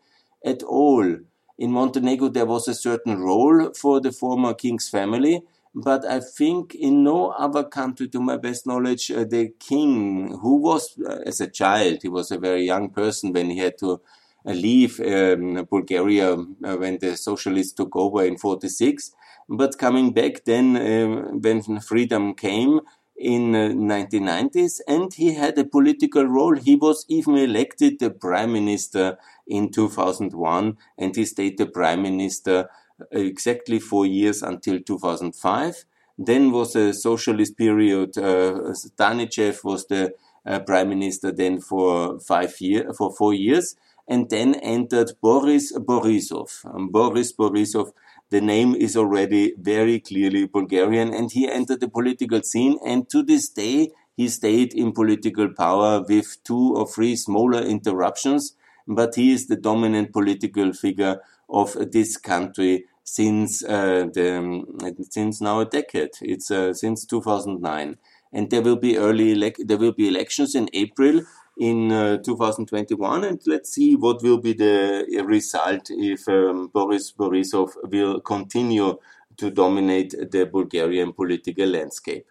at 0.45 0.63
all. 0.63 1.17
In 1.57 1.71
Montenegro, 1.71 2.29
there 2.29 2.45
was 2.45 2.67
a 2.67 2.75
certain 2.75 3.19
role 3.19 3.71
for 3.73 3.99
the 3.99 4.11
former 4.11 4.53
king's 4.53 4.89
family, 4.89 5.41
but 5.73 6.05
I 6.05 6.19
think 6.19 6.75
in 6.75 7.03
no 7.03 7.29
other 7.29 7.63
country, 7.63 8.07
to 8.09 8.19
my 8.19 8.37
best 8.37 8.65
knowledge, 8.67 9.11
uh, 9.11 9.23
the 9.23 9.53
king, 9.59 10.37
who 10.41 10.57
was 10.57 10.97
uh, 10.99 11.19
as 11.25 11.41
a 11.41 11.47
child, 11.49 11.99
he 12.01 12.09
was 12.09 12.31
a 12.31 12.37
very 12.37 12.63
young 12.63 12.89
person 12.89 13.33
when 13.33 13.49
he 13.49 13.59
had 13.59 13.77
to 13.79 14.01
uh, 14.45 14.51
leave 14.51 14.99
um, 14.99 15.65
Bulgaria 15.69 16.33
uh, 16.33 16.77
when 16.77 16.99
the 16.99 17.15
socialists 17.17 17.73
took 17.73 17.95
over 17.95 18.23
in 18.23 18.37
46. 18.37 19.11
But 19.49 19.77
coming 19.77 20.13
back 20.13 20.45
then, 20.45 20.77
uh, 20.77 21.31
when 21.31 21.79
freedom 21.81 22.33
came, 22.33 22.81
in 23.17 23.55
uh, 23.55 23.69
1990s 23.69 24.79
and 24.87 25.13
he 25.13 25.33
had 25.33 25.57
a 25.57 25.65
political 25.65 26.25
role. 26.25 26.55
He 26.55 26.75
was 26.75 27.05
even 27.09 27.37
elected 27.37 27.99
the 27.99 28.11
prime 28.11 28.53
minister 28.53 29.17
in 29.47 29.71
2001 29.71 30.77
and 30.97 31.15
he 31.15 31.25
stayed 31.25 31.57
the 31.57 31.65
prime 31.65 32.03
minister 32.03 32.69
exactly 33.11 33.79
four 33.79 34.05
years 34.05 34.41
until 34.41 34.79
2005. 34.79 35.85
Then 36.17 36.51
was 36.51 36.75
a 36.75 36.93
socialist 36.93 37.57
period. 37.57 38.17
Uh, 38.17 38.73
Stanishev 38.73 39.63
was 39.63 39.85
the 39.87 40.13
uh, 40.45 40.59
prime 40.59 40.89
minister 40.89 41.31
then 41.31 41.59
for 41.61 42.19
five 42.19 42.59
year 42.59 42.91
for 42.93 43.13
four 43.13 43.33
years, 43.33 43.75
and 44.07 44.29
then 44.29 44.55
entered 44.55 45.11
Boris 45.21 45.73
Borisov. 45.77 46.65
Um, 46.65 46.89
Boris 46.89 47.33
Borisov. 47.33 47.91
The 48.29 48.41
name 48.41 48.75
is 48.75 48.97
already 48.97 49.53
very 49.57 49.99
clearly 49.99 50.47
Bulgarian, 50.47 51.13
and 51.13 51.31
he 51.31 51.49
entered 51.49 51.79
the 51.79 51.87
political 51.87 52.41
scene. 52.43 52.77
And 52.85 53.09
to 53.09 53.23
this 53.23 53.49
day, 53.49 53.91
he 54.17 54.27
stayed 54.27 54.73
in 54.73 54.91
political 54.91 55.47
power 55.49 56.03
with 56.07 56.43
two 56.43 56.75
or 56.75 56.87
three 56.87 57.15
smaller 57.15 57.61
interruptions, 57.61 58.55
but 58.87 59.15
he 59.15 59.31
is 59.31 59.47
the 59.47 59.55
dominant 59.55 60.11
political 60.11 60.73
figure 60.73 61.21
of 61.49 61.77
this 61.91 62.17
country 62.17 62.85
since 63.03 63.63
uh, 63.63 64.07
the, 64.13 64.97
since 65.09 65.39
now 65.39 65.61
a 65.61 65.65
decade. 65.65 66.11
It's 66.21 66.51
uh, 66.51 66.73
since 66.73 67.05
2009, 67.05 67.97
and 68.33 68.49
there 68.49 68.61
will 68.61 68.75
be 68.75 68.97
early 68.97 69.53
there 69.59 69.77
will 69.77 69.93
be 69.93 70.09
elections 70.09 70.53
in 70.53 70.69
April 70.73 71.21
in 71.59 71.91
uh, 71.91 72.17
2021, 72.17 73.23
and 73.23 73.41
let's 73.47 73.73
see 73.73 73.95
what 73.95 74.21
will 74.21 74.37
be 74.37 74.53
the 74.53 75.23
result 75.25 75.89
if 75.89 76.27
um, 76.27 76.67
Boris 76.67 77.11
Borisov 77.11 77.71
will 77.83 78.19
continue 78.21 78.97
to 79.37 79.51
dominate 79.51 80.15
the 80.31 80.45
Bulgarian 80.45 81.13
political 81.13 81.67
landscape. 81.67 82.25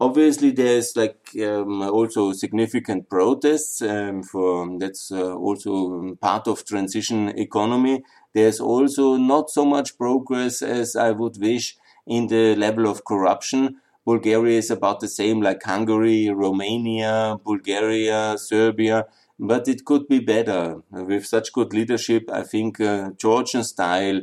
Obviously, 0.00 0.52
there's 0.52 0.94
like 0.94 1.30
um, 1.42 1.82
also 1.82 2.32
significant 2.32 3.08
protests 3.10 3.82
um, 3.82 4.22
for 4.22 4.78
that's 4.78 5.10
uh, 5.10 5.34
also 5.34 6.14
part 6.20 6.46
of 6.46 6.64
transition 6.64 7.28
economy. 7.36 8.04
There's 8.32 8.60
also 8.60 9.16
not 9.16 9.50
so 9.50 9.64
much 9.64 9.98
progress 9.98 10.62
as 10.62 10.94
I 10.94 11.10
would 11.10 11.38
wish 11.40 11.76
in 12.06 12.28
the 12.28 12.54
level 12.54 12.86
of 12.86 13.04
corruption. 13.04 13.80
Bulgaria 14.10 14.58
is 14.58 14.70
about 14.70 15.00
the 15.00 15.08
same 15.20 15.38
like 15.48 15.62
Hungary, 15.72 16.30
Romania, 16.44 17.14
Bulgaria, 17.50 18.20
Serbia, 18.38 18.98
but 19.38 19.68
it 19.68 19.84
could 19.84 20.04
be 20.08 20.20
better. 20.34 20.62
With 20.90 21.24
such 21.34 21.52
good 21.52 21.72
leadership, 21.78 22.24
I 22.40 22.42
think 22.52 22.80
uh, 22.80 23.10
Georgian 23.24 23.64
style 23.64 24.20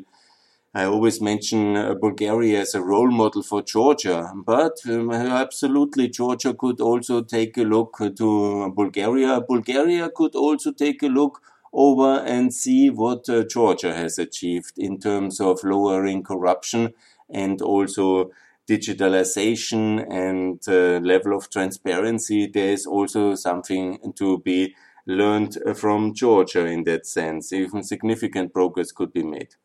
I 0.77 0.83
always 0.83 1.21
mention 1.21 1.77
uh, 1.77 1.93
Bulgaria 1.93 2.59
as 2.59 2.75
a 2.75 2.81
role 2.81 3.09
model 3.09 3.41
for 3.41 3.61
Georgia, 3.61 4.33
but 4.45 4.73
um, 4.89 5.09
absolutely 5.09 6.09
Georgia 6.09 6.53
could 6.53 6.81
also 6.81 7.21
take 7.21 7.55
a 7.57 7.61
look 7.61 7.97
to 8.17 8.73
Bulgaria. 8.75 9.39
Bulgaria 9.39 10.09
could 10.13 10.35
also 10.35 10.73
take 10.73 11.01
a 11.01 11.07
look 11.07 11.41
over 11.71 12.19
and 12.33 12.53
see 12.53 12.89
what 12.89 13.29
uh, 13.29 13.45
Georgia 13.45 13.93
has 13.93 14.19
achieved 14.19 14.73
in 14.77 14.99
terms 14.99 15.39
of 15.39 15.63
lowering 15.63 16.23
corruption 16.23 16.93
and 17.29 17.61
also 17.61 18.31
digitalization 18.67 20.05
and 20.09 20.59
uh, 20.67 20.99
level 21.05 21.35
of 21.35 21.49
transparency. 21.49 22.47
There 22.47 22.71
is 22.71 22.85
also 22.85 23.35
something 23.35 24.13
to 24.15 24.39
be 24.39 24.75
learned 25.05 25.57
from 25.75 26.13
Georgia 26.13 26.65
in 26.65 26.83
that 26.85 27.05
sense. 27.05 27.53
Even 27.53 27.83
significant 27.83 28.53
progress 28.53 28.91
could 28.91 29.13
be 29.13 29.23
made. 29.23 29.55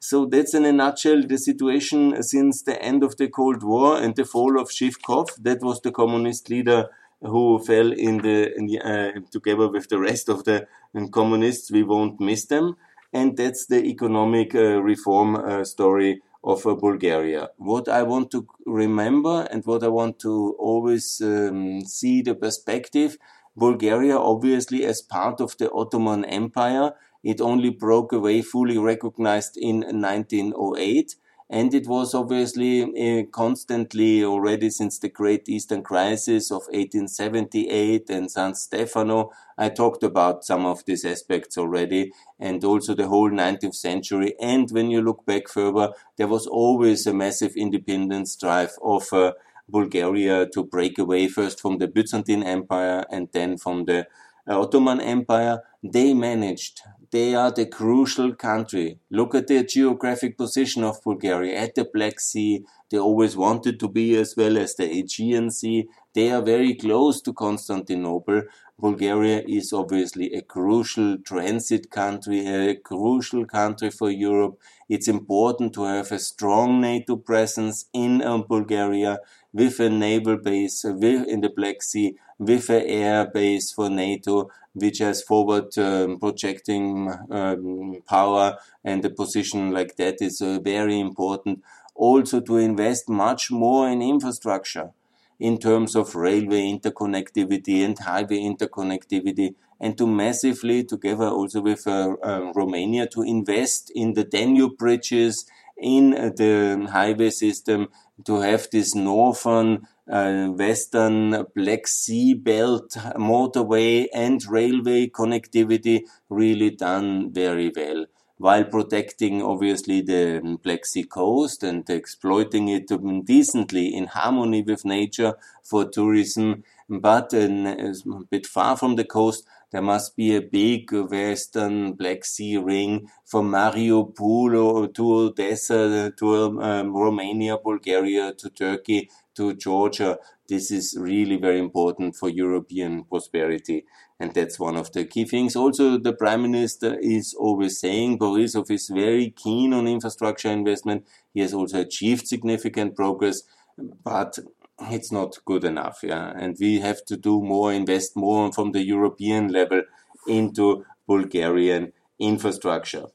So 0.00 0.26
that's 0.26 0.52
in 0.52 0.66
a 0.66 0.72
nutshell 0.72 1.22
the 1.26 1.38
situation 1.38 2.22
since 2.22 2.62
the 2.62 2.80
end 2.82 3.02
of 3.02 3.16
the 3.16 3.28
Cold 3.28 3.62
War 3.62 3.96
and 3.96 4.14
the 4.14 4.26
fall 4.26 4.60
of 4.60 4.68
Zhivkov. 4.68 5.28
That 5.40 5.62
was 5.62 5.80
the 5.80 5.92
communist 5.92 6.50
leader 6.50 6.90
who 7.22 7.58
fell 7.58 7.90
in 7.90 8.18
the, 8.18 8.54
in 8.54 8.66
the 8.66 8.80
uh, 8.80 9.20
together 9.30 9.68
with 9.68 9.88
the 9.88 9.98
rest 9.98 10.28
of 10.28 10.44
the 10.44 10.66
um, 10.94 11.08
communists. 11.08 11.70
We 11.70 11.84
won't 11.84 12.20
miss 12.20 12.44
them. 12.44 12.76
And 13.14 13.36
that's 13.36 13.66
the 13.66 13.82
economic 13.84 14.54
uh, 14.54 14.82
reform 14.82 15.36
uh, 15.36 15.64
story 15.64 16.20
of 16.44 16.66
uh, 16.66 16.74
Bulgaria. 16.74 17.48
What 17.56 17.88
I 17.88 18.02
want 18.02 18.30
to 18.32 18.46
remember 18.66 19.48
and 19.50 19.64
what 19.64 19.82
I 19.82 19.88
want 19.88 20.18
to 20.20 20.54
always 20.58 21.20
um, 21.24 21.80
see 21.80 22.22
the 22.22 22.34
perspective 22.34 23.16
Bulgaria, 23.56 24.18
obviously, 24.18 24.84
as 24.84 25.00
part 25.00 25.40
of 25.40 25.56
the 25.58 25.70
Ottoman 25.72 26.24
Empire, 26.24 26.92
it 27.22 27.40
only 27.40 27.70
broke 27.70 28.12
away 28.12 28.42
fully 28.42 28.78
recognized 28.78 29.56
in 29.56 29.76
1908. 29.80 31.14
And 31.50 31.74
it 31.74 31.86
was 31.86 32.14
obviously 32.14 32.82
uh, 32.82 33.24
constantly 33.30 34.24
already 34.24 34.70
since 34.70 34.98
the 34.98 35.10
Great 35.10 35.48
Eastern 35.48 35.82
Crisis 35.82 36.50
of 36.50 36.62
1878 36.70 38.08
and 38.08 38.30
San 38.30 38.54
Stefano. 38.54 39.30
I 39.58 39.68
talked 39.68 40.02
about 40.02 40.44
some 40.44 40.64
of 40.64 40.84
these 40.86 41.04
aspects 41.04 41.58
already 41.58 42.12
and 42.40 42.64
also 42.64 42.94
the 42.94 43.08
whole 43.08 43.30
19th 43.30 43.74
century. 43.74 44.34
And 44.40 44.70
when 44.70 44.90
you 44.90 45.02
look 45.02 45.26
back 45.26 45.48
further, 45.48 45.92
there 46.16 46.28
was 46.28 46.46
always 46.46 47.06
a 47.06 47.12
massive 47.12 47.54
independence 47.56 48.36
drive 48.36 48.72
of 48.82 49.12
uh, 49.12 49.32
Bulgaria 49.68 50.46
to 50.54 50.64
break 50.64 50.98
away 50.98 51.28
first 51.28 51.60
from 51.60 51.78
the 51.78 51.88
Byzantine 51.88 52.42
Empire 52.42 53.04
and 53.10 53.28
then 53.32 53.58
from 53.58 53.84
the 53.84 54.06
uh, 54.48 54.60
Ottoman 54.60 55.00
Empire. 55.00 55.62
They 55.82 56.14
managed 56.14 56.80
they 57.14 57.32
are 57.36 57.52
the 57.52 57.64
crucial 57.64 58.34
country. 58.34 58.98
Look 59.08 59.36
at 59.36 59.46
the 59.46 59.62
geographic 59.62 60.36
position 60.36 60.82
of 60.82 61.00
Bulgaria 61.04 61.56
at 61.56 61.76
the 61.76 61.84
Black 61.94 62.18
Sea. 62.18 62.64
They 62.90 62.98
always 62.98 63.36
wanted 63.36 63.78
to 63.80 63.88
be 63.88 64.16
as 64.16 64.34
well 64.36 64.58
as 64.58 64.74
the 64.74 64.86
Aegean 64.98 65.52
Sea. 65.52 65.86
They 66.14 66.30
are 66.30 66.42
very 66.42 66.74
close 66.74 67.20
to 67.22 67.32
Constantinople. 67.32 68.42
Bulgaria 68.78 69.42
is 69.48 69.72
obviously 69.72 70.32
a 70.32 70.42
crucial 70.42 71.18
transit 71.18 71.90
country, 71.90 72.46
a 72.46 72.76
crucial 72.76 73.44
country 73.46 73.90
for 73.90 74.12
Europe. 74.12 74.56
It's 74.88 75.08
important 75.08 75.72
to 75.74 75.82
have 75.84 76.12
a 76.12 76.20
strong 76.20 76.80
NATO 76.80 77.16
presence 77.16 77.86
in 77.92 78.22
um, 78.22 78.44
Bulgaria 78.48 79.18
with 79.52 79.80
a 79.80 79.90
naval 79.90 80.36
base 80.36 80.84
with, 80.84 81.26
in 81.26 81.40
the 81.40 81.48
Black 81.48 81.82
Sea, 81.82 82.16
with 82.38 82.70
an 82.70 82.82
air 82.86 83.26
base 83.26 83.72
for 83.72 83.90
NATO, 83.90 84.50
which 84.72 84.98
has 84.98 85.20
forward 85.20 85.76
um, 85.78 86.20
projecting 86.20 87.12
um, 87.28 88.02
power 88.06 88.56
and 88.84 89.04
a 89.04 89.10
position 89.10 89.72
like 89.72 89.96
that 89.96 90.22
is 90.22 90.40
uh, 90.40 90.60
very 90.60 91.00
important. 91.00 91.64
Also 91.96 92.40
to 92.40 92.56
invest 92.58 93.08
much 93.08 93.50
more 93.50 93.88
in 93.88 94.00
infrastructure 94.00 94.92
in 95.38 95.58
terms 95.58 95.94
of 95.96 96.14
railway 96.14 96.62
interconnectivity 96.62 97.84
and 97.84 97.98
highway 97.98 98.38
interconnectivity 98.38 99.54
and 99.80 99.98
to 99.98 100.06
massively 100.06 100.84
together 100.84 101.26
also 101.26 101.60
with 101.60 101.86
uh, 101.86 102.14
uh, 102.22 102.52
Romania 102.54 103.06
to 103.08 103.22
invest 103.22 103.90
in 103.94 104.14
the 104.14 104.24
Danube 104.24 104.76
bridges, 104.78 105.46
in 105.76 106.10
the 106.10 106.88
highway 106.90 107.30
system 107.30 107.88
to 108.24 108.40
have 108.40 108.68
this 108.70 108.94
northern 108.94 109.86
uh, 110.08 110.46
western 110.46 111.44
Black 111.54 111.86
Sea 111.86 112.34
belt 112.34 112.90
motorway 113.16 114.06
and 114.14 114.40
railway 114.46 115.08
connectivity 115.08 116.02
really 116.28 116.70
done 116.70 117.32
very 117.32 117.72
well. 117.74 118.06
While 118.44 118.64
protecting 118.64 119.40
obviously 119.40 120.02
the 120.02 120.58
Black 120.62 120.84
Sea 120.84 121.04
coast 121.04 121.62
and 121.62 121.88
exploiting 121.88 122.68
it 122.68 122.90
decently 123.24 123.86
in 123.94 124.04
harmony 124.04 124.60
with 124.60 124.84
nature 124.84 125.32
for 125.62 125.88
tourism. 125.88 126.62
But 126.86 127.32
a 127.32 127.94
bit 128.28 128.46
far 128.46 128.76
from 128.76 128.96
the 128.96 129.04
coast, 129.04 129.46
there 129.72 129.80
must 129.80 130.14
be 130.14 130.36
a 130.36 130.42
big 130.42 130.92
western 130.92 131.94
Black 131.94 132.26
Sea 132.26 132.58
ring 132.58 133.08
from 133.24 133.50
Mariupol 133.50 134.92
to 134.92 135.14
Odessa 135.14 136.12
to 136.14 136.60
um, 136.60 136.94
Romania, 136.94 137.56
Bulgaria 137.56 138.34
to 138.34 138.50
Turkey 138.50 139.08
to 139.36 139.54
Georgia. 139.54 140.18
This 140.48 140.70
is 140.70 140.96
really 140.98 141.36
very 141.36 141.58
important 141.58 142.16
for 142.16 142.28
European 142.28 143.04
prosperity. 143.04 143.84
And 144.20 144.32
that's 144.32 144.60
one 144.60 144.76
of 144.76 144.92
the 144.92 145.04
key 145.04 145.24
things. 145.24 145.56
Also, 145.56 145.98
the 145.98 146.12
Prime 146.12 146.42
Minister 146.42 146.96
is 147.00 147.34
always 147.34 147.80
saying 147.80 148.18
Borisov 148.18 148.70
is 148.70 148.88
very 148.88 149.30
keen 149.30 149.72
on 149.72 149.88
infrastructure 149.88 150.50
investment. 150.50 151.04
He 151.32 151.40
has 151.40 151.52
also 151.52 151.80
achieved 151.80 152.28
significant 152.28 152.94
progress, 152.94 153.42
but 153.78 154.38
it's 154.80 155.10
not 155.10 155.38
good 155.44 155.64
enough. 155.64 156.00
Yeah. 156.02 156.32
And 156.36 156.56
we 156.60 156.80
have 156.80 157.04
to 157.06 157.16
do 157.16 157.42
more, 157.42 157.72
invest 157.72 158.16
more 158.16 158.52
from 158.52 158.72
the 158.72 158.84
European 158.84 159.48
level 159.48 159.82
into 160.26 160.84
Bulgarian 161.06 161.92
infrastructure. 162.18 163.06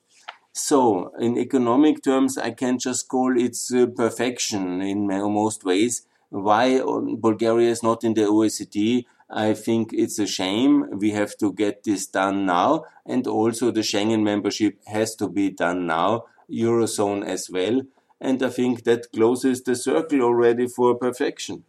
So, 0.51 1.13
in 1.19 1.38
economic 1.38 2.03
terms, 2.03 2.38
I 2.38 2.51
can 2.51 2.79
just 2.79 3.07
call 3.07 3.39
it 3.39 3.57
uh, 3.73 3.85
perfection 3.95 4.81
in 4.81 5.07
most 5.07 5.63
ways. 5.63 6.05
Why 6.29 6.79
Bulgaria 6.79 7.69
is 7.69 7.83
not 7.83 8.03
in 8.03 8.13
the 8.13 8.21
OECD? 8.21 9.05
I 9.29 9.53
think 9.53 9.93
it's 9.93 10.17
a 10.19 10.25
shame. 10.25 11.00
We 11.00 11.12
have 11.12 11.38
to 11.38 11.53
get 11.53 11.83
this 11.83 12.07
done 12.07 12.45
now. 12.45 12.86
And 13.05 13.27
also 13.27 13.71
the 13.71 13.81
Schengen 13.81 14.24
membership 14.24 14.79
has 14.88 15.15
to 15.15 15.27
be 15.27 15.50
done 15.51 15.86
now, 15.86 16.25
Eurozone 16.50 17.25
as 17.25 17.50
well. 17.50 17.81
And 18.19 18.41
I 18.43 18.50
think 18.50 18.83
that 18.83 19.12
closes 19.12 19.63
the 19.63 19.75
circle 19.75 20.21
already 20.21 20.67
for 20.67 20.95
perfection. 20.95 21.63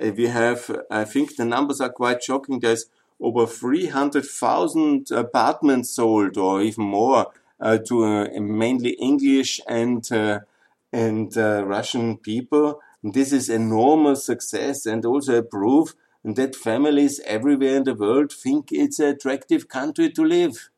Uh, 0.00 0.10
we 0.16 0.26
have, 0.26 0.70
I 0.90 1.04
think 1.04 1.36
the 1.36 1.44
numbers 1.44 1.80
are 1.80 1.90
quite 1.90 2.22
shocking. 2.22 2.60
There's 2.60 2.86
over 3.20 3.46
300,000 3.46 5.10
apartments 5.12 5.90
sold 5.90 6.36
or 6.36 6.62
even 6.62 6.84
more 6.84 7.32
uh, 7.60 7.78
to 7.78 8.04
uh, 8.04 8.40
mainly 8.40 8.90
English 8.92 9.60
and, 9.68 10.10
uh, 10.10 10.40
and 10.92 11.36
uh, 11.36 11.64
Russian 11.64 12.16
people. 12.16 12.80
This 13.04 13.32
is 13.32 13.50
enormous 13.50 14.24
success 14.24 14.86
and 14.86 15.04
also 15.04 15.36
a 15.36 15.42
proof 15.42 15.94
that 16.24 16.56
families 16.56 17.20
everywhere 17.26 17.76
in 17.76 17.84
the 17.84 17.94
world 17.94 18.32
think 18.32 18.72
it's 18.72 18.98
an 18.98 19.08
attractive 19.08 19.68
country 19.68 20.10
to 20.12 20.24
live. 20.24 20.70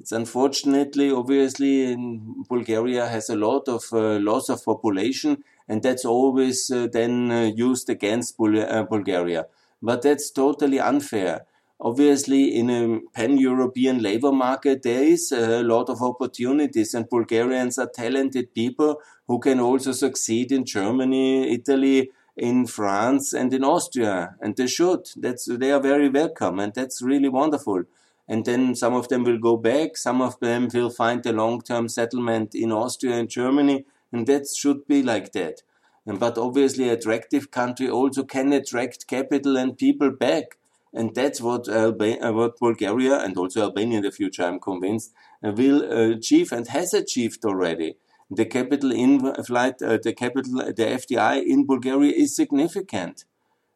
It's 0.00 0.10
unfortunately, 0.10 1.12
obviously, 1.12 1.92
in 1.92 2.44
Bulgaria 2.48 3.06
has 3.06 3.30
a 3.30 3.36
lot 3.36 3.68
of 3.68 3.84
uh, 3.92 4.18
loss 4.18 4.48
of 4.48 4.64
population, 4.64 5.44
and 5.68 5.84
that's 5.84 6.04
always 6.04 6.68
uh, 6.68 6.88
then 6.92 7.30
uh, 7.30 7.42
used 7.54 7.88
against 7.88 8.36
Bul 8.36 8.58
uh, 8.58 8.82
Bulgaria. 8.82 9.46
But 9.80 10.02
that's 10.02 10.32
totally 10.32 10.80
unfair. 10.80 11.46
Obviously, 11.84 12.54
in 12.54 12.70
a 12.70 13.00
pan-European 13.12 14.00
labor 14.00 14.30
market, 14.30 14.84
there 14.84 15.02
is 15.02 15.32
a 15.32 15.64
lot 15.64 15.88
of 15.88 16.00
opportunities, 16.00 16.94
and 16.94 17.10
Bulgarians 17.10 17.76
are 17.76 17.90
talented 17.92 18.54
people 18.54 19.00
who 19.26 19.40
can 19.40 19.58
also 19.58 19.90
succeed 19.90 20.52
in 20.52 20.64
Germany, 20.64 21.52
Italy, 21.52 22.12
in 22.36 22.66
France 22.66 23.32
and 23.32 23.52
in 23.52 23.64
Austria, 23.64 24.36
and 24.40 24.56
they 24.56 24.68
should. 24.68 25.08
That's 25.16 25.46
they 25.46 25.72
are 25.72 25.80
very 25.80 26.08
welcome, 26.08 26.60
and 26.60 26.72
that's 26.72 27.02
really 27.02 27.28
wonderful. 27.28 27.82
And 28.28 28.44
then 28.44 28.76
some 28.76 28.94
of 28.94 29.08
them 29.08 29.24
will 29.24 29.38
go 29.38 29.56
back. 29.56 29.96
Some 29.96 30.22
of 30.22 30.38
them 30.38 30.68
will 30.72 30.88
find 30.88 31.26
a 31.26 31.32
long-term 31.32 31.88
settlement 31.88 32.54
in 32.54 32.70
Austria 32.70 33.16
and 33.16 33.28
Germany, 33.28 33.84
and 34.12 34.26
that 34.28 34.46
should 34.48 34.86
be 34.86 35.02
like 35.02 35.32
that. 35.32 35.62
But 36.06 36.38
obviously, 36.38 36.88
attractive 36.88 37.50
country 37.50 37.90
also 37.90 38.22
can 38.22 38.52
attract 38.52 39.08
capital 39.08 39.56
and 39.56 39.76
people 39.76 40.10
back. 40.10 40.58
And 40.94 41.14
that's 41.14 41.40
what, 41.40 41.68
Alba- 41.68 42.20
uh, 42.26 42.32
what 42.32 42.58
Bulgaria 42.58 43.18
and 43.18 43.36
also 43.36 43.62
Albania 43.62 43.98
in 43.98 44.02
the 44.04 44.10
future, 44.10 44.44
I'm 44.44 44.60
convinced, 44.60 45.12
uh, 45.42 45.52
will 45.52 45.82
achieve 46.12 46.52
and 46.52 46.66
has 46.68 46.92
achieved 46.94 47.44
already 47.44 47.96
the 48.30 48.46
capital 48.46 48.90
in 48.92 49.34
flight, 49.44 49.82
uh, 49.82 49.98
the 50.02 50.12
capital, 50.14 50.54
the 50.72 50.86
FDI 50.90 51.34
in 51.36 51.66
Bulgaria 51.66 52.12
is 52.12 52.34
significant. 52.34 53.24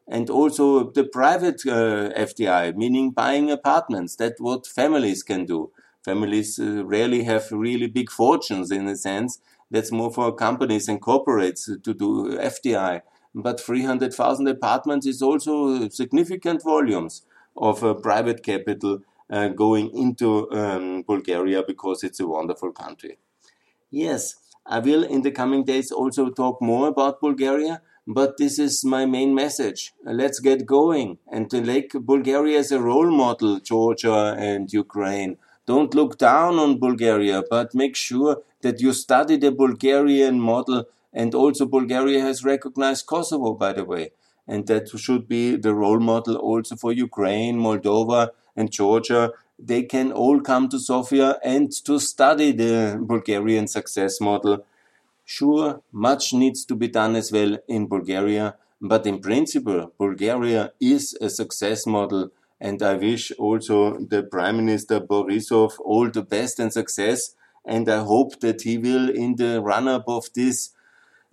And 0.07 0.29
also 0.29 0.89
the 0.91 1.03
private 1.03 1.61
uh, 1.67 2.09
FDI, 2.15 2.71
meaning 2.71 3.11
buying 3.11 3.51
apartments. 3.51 4.15
That's 4.15 4.39
what 4.39 4.65
families 4.65 5.21
can 5.23 5.45
do. 5.45 5.71
Families 6.03 6.59
uh, 6.59 6.85
rarely 6.85 7.23
have 7.23 7.51
really 7.51 7.87
big 7.87 8.09
fortunes 8.09 8.71
in 8.71 8.87
a 8.87 8.95
sense. 8.95 9.39
That's 9.69 9.91
more 9.91 10.11
for 10.13 10.33
companies 10.33 10.87
and 10.87 11.01
corporates 11.01 11.65
to 11.83 11.93
do 11.93 12.39
FDI. 12.39 13.01
But 13.39 13.59
300,000 13.61 14.47
apartments 14.47 15.05
is 15.05 15.21
also 15.21 15.87
significant 15.89 16.63
volumes 16.63 17.21
of 17.55 17.83
uh, 17.83 17.93
private 17.93 18.41
capital 18.41 19.01
uh, 19.29 19.49
going 19.49 19.91
into 19.95 20.51
um, 20.51 21.03
Bulgaria 21.03 21.61
because 21.61 22.03
it's 22.03 22.19
a 22.19 22.27
wonderful 22.27 22.71
country. 22.71 23.19
Yes, 23.91 24.37
I 24.65 24.79
will 24.79 25.03
in 25.03 25.21
the 25.21 25.29
coming 25.29 25.63
days 25.65 25.91
also 25.91 26.29
talk 26.29 26.61
more 26.63 26.87
about 26.87 27.21
Bulgaria, 27.21 27.83
but 28.07 28.37
this 28.37 28.57
is 28.57 28.83
my 28.83 29.05
main 29.05 29.35
message. 29.35 29.93
Let's 30.03 30.39
get 30.39 30.65
going 30.65 31.19
and 31.31 31.47
to 31.51 31.61
make 31.61 31.91
Bulgaria 31.93 32.57
as 32.57 32.71
a 32.71 32.81
role 32.81 33.11
model, 33.11 33.59
Georgia 33.59 34.35
and 34.35 34.73
Ukraine. 34.73 35.37
Don't 35.67 35.93
look 35.93 36.17
down 36.17 36.57
on 36.57 36.79
Bulgaria, 36.79 37.43
but 37.49 37.75
make 37.75 37.95
sure 37.95 38.41
that 38.61 38.81
you 38.81 38.93
study 38.93 39.37
the 39.37 39.51
Bulgarian 39.51 40.39
model 40.39 40.85
and 41.21 41.31
also 41.41 41.65
Bulgaria 41.77 42.21
has 42.27 42.45
recognized 42.53 43.07
Kosovo, 43.11 43.49
by 43.65 43.71
the 43.73 43.85
way. 43.93 44.05
And 44.47 44.67
that 44.67 44.85
should 45.05 45.27
be 45.35 45.43
the 45.65 45.73
role 45.83 46.03
model 46.11 46.35
also 46.49 46.73
for 46.83 46.91
Ukraine, 47.07 47.57
Moldova, 47.67 48.21
and 48.55 48.71
Georgia 48.79 49.23
they 49.59 49.83
can 49.83 50.11
all 50.11 50.39
come 50.39 50.69
to 50.69 50.79
Sofia 50.79 51.39
and 51.43 51.71
to 51.85 51.99
study 51.99 52.51
the 52.51 52.97
Bulgarian 53.01 53.67
success 53.67 54.21
model. 54.21 54.65
Sure, 55.25 55.81
much 55.91 56.33
needs 56.33 56.63
to 56.65 56.75
be 56.75 56.87
done 56.87 57.15
as 57.15 57.31
well 57.31 57.57
in 57.67 57.87
Bulgaria, 57.87 58.55
but 58.79 59.05
in 59.07 59.19
principle, 59.19 59.91
Bulgaria 59.97 60.71
is 60.79 61.17
a 61.19 61.29
success 61.29 61.85
model. 61.85 62.29
And 62.59 62.81
I 62.81 62.93
wish 62.93 63.31
also 63.37 63.97
the 63.99 64.23
Prime 64.23 64.57
Minister 64.57 64.99
Borisov 64.99 65.73
all 65.79 66.09
the 66.09 66.23
best 66.23 66.59
and 66.59 66.71
success. 66.71 67.35
And 67.65 67.89
I 67.89 67.99
hope 68.03 68.39
that 68.39 68.61
he 68.61 68.77
will, 68.77 69.09
in 69.09 69.35
the 69.35 69.61
run 69.61 69.87
up 69.87 70.05
of 70.07 70.31
this 70.33 70.71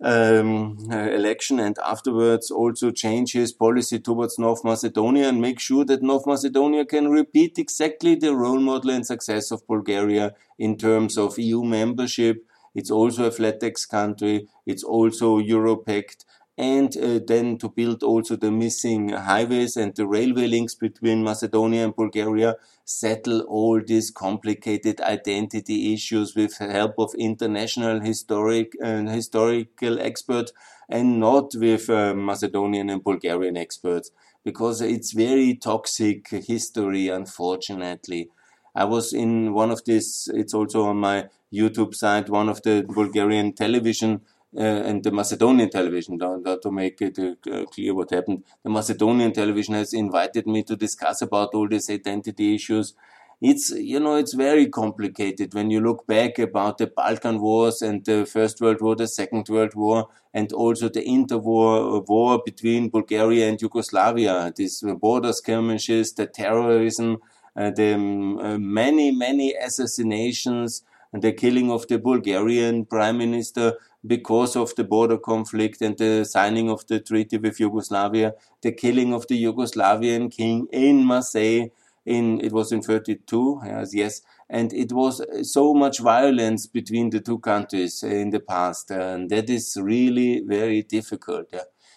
um, 0.01 0.77
uh, 0.91 1.09
election 1.11 1.59
and 1.59 1.77
afterwards 1.79 2.51
also 2.51 2.91
change 2.91 3.33
his 3.33 3.53
policy 3.53 3.99
towards 3.99 4.37
North 4.37 4.63
Macedonia 4.63 5.29
and 5.29 5.41
make 5.41 5.59
sure 5.59 5.85
that 5.85 6.03
North 6.03 6.27
Macedonia 6.27 6.85
can 6.85 7.09
repeat 7.09 7.57
exactly 7.57 8.15
the 8.15 8.35
role 8.35 8.59
model 8.59 8.91
and 8.91 9.05
success 9.05 9.51
of 9.51 9.65
Bulgaria 9.67 10.33
in 10.59 10.77
terms 10.77 11.17
of 11.17 11.39
EU 11.39 11.63
membership. 11.63 12.45
It's 12.73 12.91
also 12.91 13.25
a 13.25 13.31
flat 13.31 13.61
tax 13.61 13.85
country. 13.85 14.47
It's 14.65 14.83
also 14.83 15.39
Europact 15.39 16.25
and 16.57 16.95
uh, 16.97 17.19
then 17.27 17.57
to 17.57 17.67
build 17.69 18.01
also 18.01 18.35
the 18.35 18.51
missing 18.51 19.09
highways 19.09 19.75
and 19.75 19.93
the 19.95 20.07
railway 20.07 20.47
links 20.47 20.73
between 20.73 21.23
Macedonia 21.23 21.83
and 21.83 21.95
Bulgaria, 21.95 22.55
settle 22.85 23.41
all 23.41 23.81
these 23.85 24.09
complicated 24.11 25.01
identity 25.01 25.93
issues 25.93 26.35
with 26.35 26.57
help 26.57 26.93
of 26.97 27.13
international 27.17 27.99
historic 27.99 28.73
and 28.81 29.09
uh, 29.09 29.11
historical 29.11 29.99
experts 29.99 30.53
and 30.87 31.19
not 31.19 31.53
with 31.55 31.89
uh, 31.89 32.13
Macedonian 32.13 32.89
and 32.89 33.03
Bulgarian 33.03 33.57
experts 33.57 34.11
because 34.43 34.79
it's 34.81 35.11
very 35.11 35.55
toxic 35.55 36.27
history, 36.29 37.09
unfortunately. 37.09 38.29
I 38.75 38.85
was 38.85 39.13
in 39.13 39.53
one 39.53 39.71
of 39.71 39.83
these, 39.85 40.29
it's 40.33 40.53
also 40.53 40.83
on 40.85 40.97
my 40.97 41.29
YouTube 41.53 41.95
site, 41.95 42.29
one 42.29 42.49
of 42.49 42.61
the 42.61 42.85
Bulgarian 42.87 43.53
television 43.53 44.21
and 44.57 45.03
the 45.03 45.11
Macedonian 45.11 45.69
television, 45.69 46.17
to, 46.19 46.71
make 46.71 47.01
it 47.01 47.19
uh, 47.19 47.65
clear 47.65 47.93
what 47.93 48.11
happened, 48.11 48.43
the 48.63 48.69
Macedonian 48.69 49.33
television 49.33 49.73
has 49.75 49.93
invited 49.93 50.47
me 50.47 50.63
to 50.63 50.75
discuss 50.75 51.21
about 51.21 51.53
all 51.53 51.67
these 51.67 51.89
identity 51.89 52.55
issues. 52.55 52.93
It's, 53.41 53.69
you 53.71 53.99
know, 53.99 54.15
it's 54.15 54.33
very 54.33 54.67
complicated 54.67 55.53
when 55.53 55.69
you 55.69 55.81
look 55.81 56.07
back 56.07 56.39
about 56.39 56.77
the 56.77 56.87
Balkan 56.87 57.41
Wars 57.41 57.81
and 57.81 58.05
the 58.05 58.25
First 58.25 58.61
World 58.61 58.79
War, 58.79 58.95
the 58.95 59.07
Second 59.07 59.49
World 59.49 59.75
War, 59.75 60.07
and 60.33 60.53
also 60.53 60.87
the 60.87 61.01
interwar 61.01 61.97
uh, 61.97 61.99
war 62.07 62.41
between 62.45 62.89
Bulgaria 62.89 63.49
and 63.49 63.61
Yugoslavia, 63.61 64.53
these 64.55 64.81
border 65.01 65.33
skirmishes, 65.33 66.13
the 66.13 66.27
terrorism, 66.27 67.17
uh, 67.57 67.71
the 67.71 67.95
um, 67.95 68.37
uh, 68.37 68.57
many, 68.57 69.11
many 69.11 69.53
assassinations, 69.53 70.83
and 71.11 71.21
the 71.21 71.31
killing 71.31 71.71
of 71.71 71.87
the 71.87 71.97
Bulgarian 71.97 72.85
prime 72.85 73.17
minister 73.17 73.73
because 74.07 74.55
of 74.55 74.75
the 74.75 74.83
border 74.83 75.17
conflict 75.17 75.81
and 75.81 75.97
the 75.97 76.23
signing 76.25 76.69
of 76.69 76.85
the 76.87 76.99
treaty 76.99 77.37
with 77.37 77.59
Yugoslavia, 77.59 78.33
the 78.61 78.71
killing 78.71 79.13
of 79.13 79.27
the 79.27 79.41
Yugoslavian 79.43 80.31
king 80.31 80.67
in 80.71 81.03
Marseille 81.03 81.67
in 82.05 82.39
it 82.41 82.51
was 82.53 82.71
in 82.71 82.81
32 82.83 83.61
yes, 83.65 83.93
yes 83.93 84.21
and 84.49 84.71
it 84.73 84.91
was 84.91 85.21
uh, 85.21 85.43
so 85.43 85.73
much 85.73 85.99
violence 85.99 86.67
between 86.67 87.09
the 87.09 87.19
two 87.19 87.39
countries 87.39 88.03
in 88.03 88.29
the 88.29 88.39
past, 88.39 88.91
and 88.91 89.31
that 89.31 89.49
is 89.49 89.75
really 89.81 90.41
very 90.41 90.83
difficult. 90.83 91.51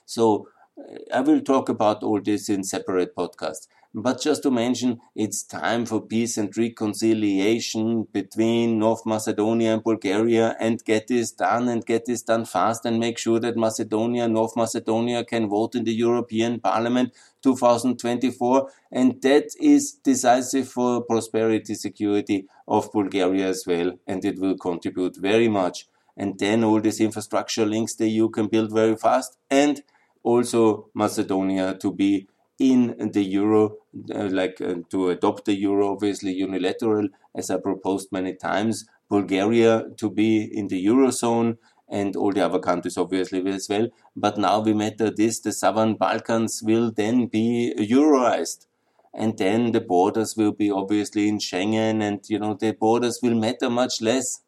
So 0.06 0.48
uh, 0.78 0.96
I 1.14 1.20
will 1.20 1.40
talk 1.40 1.68
about 1.68 2.02
all 2.02 2.20
this 2.20 2.48
in 2.48 2.64
separate 2.64 3.14
podcasts. 3.14 3.68
But 3.94 4.20
just 4.20 4.42
to 4.42 4.50
mention, 4.50 5.00
it's 5.14 5.42
time 5.42 5.86
for 5.86 6.02
peace 6.02 6.36
and 6.36 6.54
reconciliation 6.54 8.06
between 8.12 8.78
North 8.78 9.06
Macedonia 9.06 9.72
and 9.72 9.82
Bulgaria 9.82 10.56
and 10.60 10.84
get 10.84 11.06
this 11.08 11.32
done 11.32 11.68
and 11.68 11.86
get 11.86 12.04
this 12.04 12.22
done 12.22 12.44
fast 12.44 12.84
and 12.84 13.00
make 13.00 13.16
sure 13.16 13.40
that 13.40 13.56
Macedonia, 13.56 14.28
North 14.28 14.56
Macedonia 14.56 15.24
can 15.24 15.48
vote 15.48 15.74
in 15.74 15.84
the 15.84 15.94
European 15.94 16.60
Parliament 16.60 17.14
2024. 17.42 18.70
And 18.92 19.22
that 19.22 19.46
is 19.58 19.92
decisive 19.92 20.68
for 20.68 21.02
prosperity, 21.02 21.74
security 21.74 22.46
of 22.66 22.92
Bulgaria 22.92 23.48
as 23.48 23.64
well. 23.66 23.92
And 24.06 24.22
it 24.22 24.38
will 24.38 24.58
contribute 24.58 25.16
very 25.16 25.48
much. 25.48 25.88
And 26.14 26.38
then 26.38 26.62
all 26.62 26.80
these 26.82 27.00
infrastructure 27.00 27.64
links 27.64 27.94
the 27.94 28.08
EU 28.08 28.28
can 28.28 28.48
build 28.48 28.70
very 28.70 28.96
fast 28.96 29.38
and 29.50 29.82
also 30.22 30.90
Macedonia 30.92 31.74
to 31.80 31.90
be 31.90 32.28
in 32.58 33.10
the 33.12 33.22
euro, 33.22 33.76
uh, 34.14 34.28
like 34.30 34.60
uh, 34.60 34.76
to 34.90 35.10
adopt 35.10 35.44
the 35.44 35.54
euro, 35.54 35.92
obviously 35.92 36.32
unilateral, 36.32 37.08
as 37.34 37.50
I 37.50 37.58
proposed 37.58 38.08
many 38.10 38.34
times. 38.34 38.84
Bulgaria 39.08 39.84
to 39.96 40.10
be 40.10 40.44
in 40.44 40.68
the 40.68 40.84
eurozone 40.84 41.56
and 41.88 42.14
all 42.16 42.32
the 42.32 42.44
other 42.44 42.58
countries 42.58 42.98
obviously 42.98 43.46
as 43.48 43.68
well. 43.68 43.88
But 44.14 44.36
now 44.36 44.60
we 44.60 44.74
matter 44.74 45.10
this, 45.10 45.40
the 45.40 45.52
southern 45.52 45.94
Balkans 45.94 46.62
will 46.62 46.90
then 46.90 47.26
be 47.26 47.74
euroized. 47.78 48.66
And 49.14 49.38
then 49.38 49.72
the 49.72 49.80
borders 49.80 50.36
will 50.36 50.52
be 50.52 50.70
obviously 50.70 51.28
in 51.28 51.38
Schengen 51.38 52.02
and, 52.02 52.20
you 52.28 52.38
know, 52.38 52.54
the 52.54 52.72
borders 52.72 53.20
will 53.22 53.34
matter 53.34 53.70
much 53.70 54.02
less. 54.02 54.42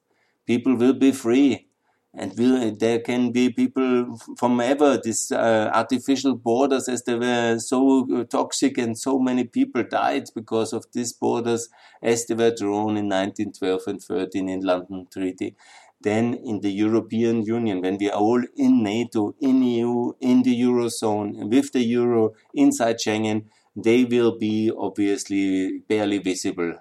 People 0.47 0.77
will 0.77 0.93
be 0.93 1.13
free 1.13 1.70
and 2.13 2.37
will, 2.37 2.75
there 2.75 2.99
can 2.99 3.31
be 3.31 3.51
people 3.51 4.19
from 4.37 4.61
ever 4.61 4.99
these 5.03 5.31
uh, 5.31 5.71
artificial 5.73 6.35
borders 6.35 6.89
as 6.89 7.05
they 7.05 7.15
were 7.15 7.59
so 7.59 8.07
uh, 8.13 8.25
toxic 8.25 8.79
and 8.79 8.99
so 8.99 9.19
many 9.19 9.45
people 9.45 9.85
died 9.85 10.25
because 10.35 10.73
of 10.73 10.85
these 10.93 11.13
borders 11.13 11.69
as 12.03 12.27
they 12.27 12.35
were 12.35 12.55
drawn 12.55 12.97
in 12.97 13.09
1912 13.09 13.83
and 13.87 14.03
13 14.03 14.49
in 14.49 14.61
London 14.61 15.07
Treaty. 15.13 15.55
Then 16.01 16.35
in 16.35 16.61
the 16.61 16.73
European 16.73 17.43
Union, 17.43 17.83
when 17.83 17.99
we 17.99 18.11
are 18.11 18.19
all 18.19 18.43
in 18.57 18.83
NATO, 18.83 19.35
in 19.41 19.63
EU, 19.63 20.13
in 20.21 20.43
the 20.43 20.59
Eurozone, 20.63 21.49
with 21.49 21.73
the 21.73 21.81
Euro, 21.81 22.33
inside 22.55 22.97
Schengen, 22.97 23.45
they 23.77 24.05
will 24.05 24.37
be 24.39 24.73
obviously 24.77 25.83
barely 25.89 26.19
visible. 26.19 26.75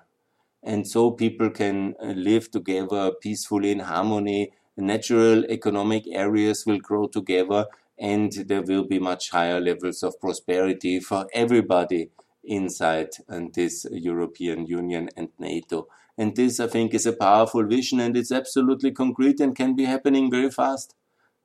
And 0.64 0.88
so 0.88 1.12
people 1.12 1.50
can 1.50 1.96
uh, 2.02 2.08
live 2.08 2.50
together 2.50 3.12
peacefully 3.22 3.72
in 3.72 3.80
harmony 3.80 4.52
natural 4.80 5.46
economic 5.46 6.06
areas 6.08 6.66
will 6.66 6.80
grow 6.80 7.08
together 7.08 7.66
and 7.98 8.32
there 8.48 8.62
will 8.62 8.86
be 8.86 9.00
much 9.00 9.30
higher 9.30 9.60
levels 9.60 10.04
of 10.04 10.20
prosperity 10.20 11.00
for 11.00 11.28
everybody 11.34 12.12
inside 12.44 13.10
this 13.54 13.86
European 13.92 14.66
Union 14.66 15.10
and 15.18 15.30
NATO. 15.38 15.88
And 16.18 16.36
this, 16.36 16.60
I 16.60 16.68
think, 16.68 16.94
is 16.94 17.06
a 17.06 17.14
powerful 17.14 17.66
vision 17.66 18.00
and 18.00 18.16
it's 18.16 18.32
absolutely 18.32 18.92
concrete 18.92 19.40
and 19.40 19.56
can 19.56 19.76
be 19.76 19.86
happening 19.86 20.32
very 20.32 20.50
fast. 20.50 20.96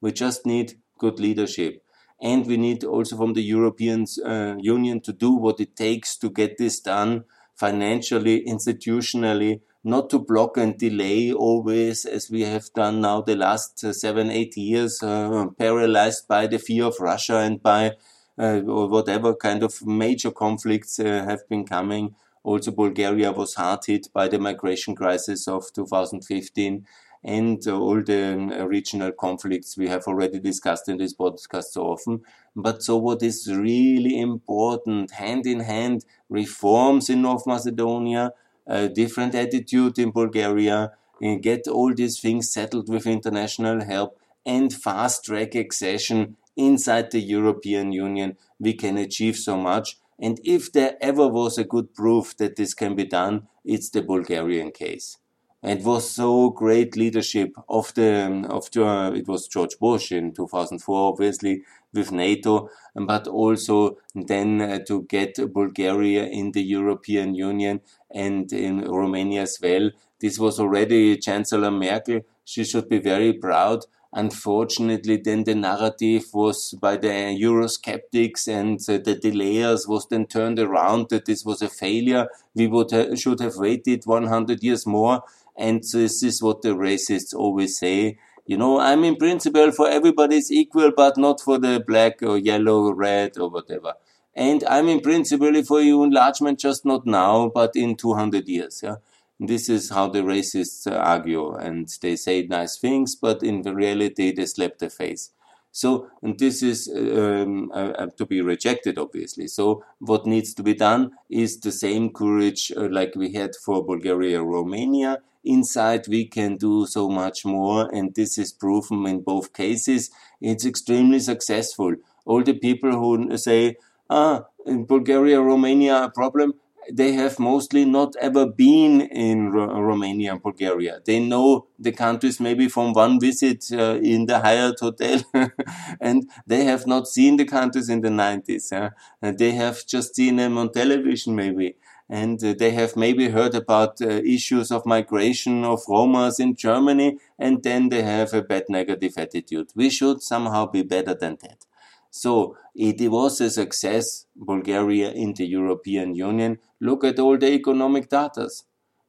We 0.01 0.12
just 0.12 0.47
need 0.47 0.75
good 0.99 1.20
leadership. 1.20 1.83
And 2.20 2.47
we 2.47 2.57
need 2.57 2.85
also 2.85 3.16
from 3.16 3.35
the 3.35 3.42
European 3.42 4.07
uh, 4.25 4.55
Union 4.59 5.01
to 5.03 5.12
do 5.12 5.33
what 5.33 5.61
it 5.61 5.77
takes 5.77 6.16
to 6.18 6.31
get 6.31 6.59
this 6.59 6.81
done 6.81 7.25
financially, 7.57 8.44
institutionally, 8.47 9.61
not 9.85 10.09
to 10.11 10.18
block 10.18 10.57
and 10.57 10.79
delay 10.79 11.33
always, 11.33 12.07
as 12.07 12.31
we 12.31 12.40
have 12.42 12.73
done 12.73 13.01
now 13.03 13.20
the 13.20 13.37
last 13.37 13.85
uh, 13.85 13.92
seven, 13.92 14.31
eight 14.31 14.57
years, 14.57 15.03
uh, 15.03 15.47
paralyzed 15.59 16.27
by 16.27 16.47
the 16.47 16.59
fear 16.59 16.85
of 16.85 16.97
Russia 16.99 17.37
and 17.38 17.62
by 17.62 17.92
uh, 18.38 18.61
whatever 18.61 19.35
kind 19.35 19.62
of 19.62 19.85
major 19.87 20.31
conflicts 20.31 20.99
uh, 20.99 21.25
have 21.25 21.47
been 21.49 21.64
coming. 21.64 22.14
Also, 22.42 22.70
Bulgaria 22.70 23.31
was 23.33 23.55
hard 23.55 23.81
hit 23.87 24.09
by 24.12 24.27
the 24.29 24.38
migration 24.38 24.94
crisis 24.94 25.47
of 25.47 25.64
2015 25.75 26.87
and 27.23 27.66
all 27.68 28.03
the 28.03 28.35
uh, 28.61 28.66
regional 28.66 29.11
conflicts 29.12 29.79
we 29.79 29.88
have 29.88 30.05
already 30.07 30.38
discussed 30.38 30.88
in 30.88 30.99
this 30.99 31.14
podcast 31.14 31.64
so 31.70 31.85
often. 31.85 32.20
But 32.55 32.83
so 32.83 32.99
what 32.99 33.23
is 33.23 33.51
really 33.51 34.18
important, 34.20 35.11
hand 35.12 35.47
in 35.47 35.61
hand, 35.61 36.05
reforms 36.29 37.09
in 37.09 37.23
North 37.23 37.47
Macedonia, 37.47 38.33
a 38.66 38.88
different 38.88 39.35
attitude 39.35 39.98
in 39.98 40.11
Bulgaria, 40.11 40.92
and 41.20 41.42
get 41.42 41.68
all 41.68 41.94
these 41.94 42.20
things 42.20 42.50
settled 42.50 42.88
with 42.88 43.07
international 43.07 43.85
help 43.85 44.18
and 44.44 44.72
fast 44.72 45.24
track 45.24 45.55
accession 45.55 46.37
inside 46.57 47.11
the 47.11 47.20
European 47.20 47.92
Union, 47.92 48.37
we 48.59 48.74
can 48.74 48.96
achieve 48.98 49.37
so 49.37 49.57
much. 49.57 49.96
And 50.20 50.40
if 50.44 50.72
there 50.72 50.96
ever 51.00 51.27
was 51.27 51.59
a 51.59 51.64
good 51.64 51.94
proof 51.94 52.37
that 52.37 52.57
this 52.57 52.74
can 52.74 52.94
be 52.94 53.05
done, 53.05 53.48
it's 53.64 53.90
the 53.90 54.03
Bulgarian 54.03 54.70
case. 54.70 55.18
It 55.64 55.83
was 55.83 56.11
so 56.11 56.50
great 56.50 56.94
leadership 56.94 57.57
of 57.70 57.94
the 57.94 58.46
of 58.50 58.70
the 58.70 59.14
it 59.16 59.27
was 59.27 59.48
George 59.48 59.79
Bush 59.79 60.12
in 60.12 60.35
2004, 60.35 61.09
obviously 61.09 61.62
with 61.94 62.12
NATO, 62.12 62.68
but 62.94 63.27
also 63.27 63.96
then 64.14 64.61
uh, 64.61 64.81
to 64.81 65.05
get 65.05 65.38
Bulgaria 65.55 66.24
in 66.27 66.53
the 66.53 66.62
European 66.62 67.35
Union 67.35 67.81
and 68.11 68.53
in 68.53 68.83
Romania 68.83 69.42
as 69.42 69.59
well. 69.62 69.90
This 70.20 70.38
was 70.38 70.61
already 70.61 71.16
Chancellor 71.16 71.70
Merkel. 71.70 72.20
She 72.44 72.64
should 72.64 72.90
be 72.90 72.98
very 72.98 73.33
proud. 73.33 73.87
Unfortunately, 74.16 75.16
then 75.16 75.42
the 75.42 75.57
narrative 75.57 76.27
was 76.33 76.72
by 76.81 76.96
the 76.96 77.09
Eurosceptics 77.09 78.46
and 78.46 78.79
uh, 78.88 79.03
the 79.03 79.16
delayers 79.16 79.88
was 79.88 80.07
then 80.09 80.27
turned 80.27 80.61
around 80.61 81.09
that 81.09 81.24
this 81.24 81.44
was 81.44 81.62
a 81.62 81.68
failure. 81.68 82.29
We 82.55 82.68
would 82.68 82.92
ha- 82.92 83.16
should 83.16 83.40
have 83.40 83.57
waited 83.57 84.05
100 84.05 84.62
years 84.62 84.87
more 84.87 85.24
and 85.56 85.82
this 85.92 86.22
is 86.22 86.42
what 86.42 86.62
the 86.62 86.70
racists 86.70 87.34
always 87.34 87.78
say. 87.78 88.18
You 88.46 88.58
know, 88.58 88.78
I'm 88.78 89.04
in 89.04 89.16
principle 89.16 89.72
for 89.72 89.88
everybody's 89.88 90.50
equal, 90.50 90.92
but 90.94 91.16
not 91.16 91.40
for 91.40 91.58
the 91.58 91.82
black 91.86 92.22
or 92.22 92.36
yellow, 92.36 92.84
or 92.84 92.94
red 92.94 93.38
or 93.38 93.48
whatever. 93.48 93.94
And 94.34 94.64
I'm 94.64 94.88
in 94.88 95.00
principle 95.00 95.62
for 95.62 95.80
EU 95.80 96.02
enlargement, 96.02 96.58
just 96.58 96.84
not 96.84 97.06
now, 97.06 97.48
but 97.48 97.76
in 97.76 97.96
200 97.96 98.48
years. 98.48 98.80
Yeah. 98.82 98.96
This 99.40 99.68
is 99.68 99.90
how 99.90 100.08
the 100.08 100.20
racists 100.20 100.86
argue, 100.90 101.54
and 101.54 101.88
they 102.00 102.16
say 102.16 102.42
nice 102.42 102.76
things, 102.78 103.16
but 103.16 103.42
in 103.42 103.62
reality, 103.62 104.32
they 104.32 104.46
slap 104.46 104.78
the 104.78 104.90
face. 104.90 105.30
So, 105.72 106.08
and 106.22 106.38
this 106.38 106.62
is 106.62 106.88
um, 106.88 107.72
uh, 107.74 108.06
to 108.16 108.26
be 108.26 108.40
rejected, 108.40 108.96
obviously. 108.96 109.48
So, 109.48 109.84
what 109.98 110.24
needs 110.24 110.54
to 110.54 110.62
be 110.62 110.74
done 110.74 111.10
is 111.28 111.58
the 111.58 111.72
same 111.72 112.10
courage 112.10 112.70
uh, 112.76 112.86
like 112.88 113.14
we 113.16 113.32
had 113.32 113.56
for 113.56 113.84
Bulgaria, 113.84 114.40
Romania. 114.40 115.20
Inside, 115.44 116.09
we 116.09 116.26
can 116.26 116.57
do 116.57 116.87
so 116.87 117.09
much 117.09 117.44
more, 117.44 117.88
and 117.94 118.14
this 118.14 118.38
is 118.38 118.52
proven 118.52 119.07
in 119.07 119.20
both 119.20 119.52
cases. 119.52 120.11
It's 120.40 120.64
extremely 120.64 121.20
successful. 121.20 121.94
All 122.24 122.42
the 122.42 122.54
people 122.54 122.92
who 122.92 123.37
say, 123.37 123.76
ah, 124.09 124.44
in 124.66 124.87
Bulgaria, 124.87 125.40
Romania, 125.42 126.04
a 126.04 126.11
problem, 126.11 126.54
they 126.92 127.12
have 127.12 127.38
mostly 127.38 127.85
not 127.85 128.14
ever 128.20 128.44
been 128.46 129.00
in 129.00 129.50
Ro- 129.50 129.80
Romania 129.80 130.33
and 130.33 130.42
Bulgaria. 130.42 131.00
They 131.04 131.18
know 131.20 131.66
the 131.78 131.92
countries 131.92 132.40
maybe 132.40 132.68
from 132.68 132.92
one 132.92 133.18
visit 133.18 133.64
uh, 133.72 133.98
in 134.02 134.26
the 134.26 134.38
Hyatt 134.40 134.80
hotel, 134.80 135.20
and 136.00 136.28
they 136.46 136.64
have 136.64 136.87
not 136.87 137.07
seen 137.09 137.37
the 137.37 137.44
countries 137.46 137.88
in 137.88 138.00
the 138.02 138.11
90s. 138.11 138.70
Uh, 138.72 138.90
they 139.20 139.52
have 139.52 139.87
just 139.87 140.14
seen 140.14 140.37
them 140.37 140.59
on 140.59 140.72
television, 140.72 141.35
maybe. 141.35 141.76
And 142.08 142.42
uh, 142.44 142.54
they 142.58 142.70
have 142.72 142.96
maybe 142.96 143.28
heard 143.28 143.54
about 143.54 144.00
uh, 144.02 144.08
issues 144.08 144.70
of 144.70 144.84
migration 144.86 145.64
of 145.64 145.84
Romas 145.86 146.38
in 146.38 146.54
Germany, 146.54 147.18
and 147.38 147.62
then 147.62 147.88
they 147.88 148.02
have 148.02 148.34
a 148.34 148.42
bad 148.42 148.64
negative 148.68 149.14
attitude. 149.16 149.70
We 149.74 149.90
should 149.90 150.22
somehow 150.22 150.66
be 150.66 150.82
better 150.82 151.14
than 151.14 151.38
that. 151.42 151.64
So 152.10 152.56
it 152.74 153.00
was 153.10 153.40
a 153.40 153.50
success, 153.50 154.26
Bulgaria 154.36 155.10
in 155.12 155.34
the 155.34 155.46
European 155.46 156.14
Union. 156.14 156.58
Look 156.80 157.02
at 157.04 157.18
all 157.18 157.36
the 157.38 157.52
economic 157.52 158.08
data. 158.08 158.48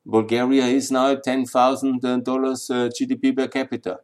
Bulgaria 0.06 0.66
is 0.66 0.92
now 0.92 1.12
at 1.12 1.24
$10,000 1.24 1.46
uh, 2.02 2.90
GDP 2.90 3.36
per 3.36 3.48
capita. 3.48 4.00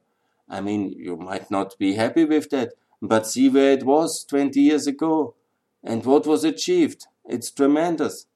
I 0.50 0.62
mean, 0.62 0.92
you 0.92 1.16
might 1.16 1.50
not 1.50 1.78
be 1.80 1.94
happy 1.94 2.26
with 2.26 2.50
that, 2.50 2.74
but 3.02 3.26
see 3.26 3.50
where 3.50 3.72
it 3.72 3.84
was 3.86 4.26
20 4.26 4.60
years 4.60 4.86
ago 4.86 5.36
and 5.84 6.06
what 6.06 6.28
was 6.28 6.44
achieved. 6.44 7.08
It's 7.26 7.50
tremendous. 7.52 8.28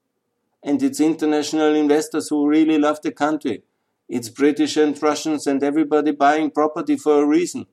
And 0.66 0.82
it's 0.82 0.98
international 0.98 1.76
investors 1.76 2.28
who 2.28 2.48
really 2.48 2.76
love 2.76 3.00
the 3.00 3.12
country. 3.12 3.62
It's 4.08 4.28
British 4.28 4.76
and 4.76 5.00
Russians 5.00 5.46
and 5.46 5.62
everybody 5.62 6.10
buying 6.10 6.50
property 6.50 6.96
for 6.96 7.22
a 7.22 7.26
reason. 7.26 7.66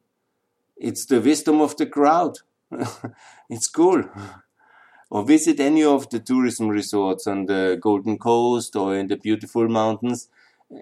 It's 0.77 1.05
the 1.07 1.19
wisdom 1.19 1.59
of 1.59 1.75
the 1.75 1.87
crowd. 1.87 2.37
it's 3.49 3.67
cool. 3.67 4.03
Or 5.09 5.25
visit 5.25 5.59
any 5.59 5.83
of 5.83 6.07
the 6.11 6.19
tourism 6.19 6.67
resorts 6.69 7.25
on 7.25 7.47
the 7.47 7.79
Golden 7.81 8.19
Coast 8.19 8.75
or 8.75 8.95
in 8.95 9.07
the 9.07 9.17
beautiful 9.17 9.67
mountains. 9.67 10.29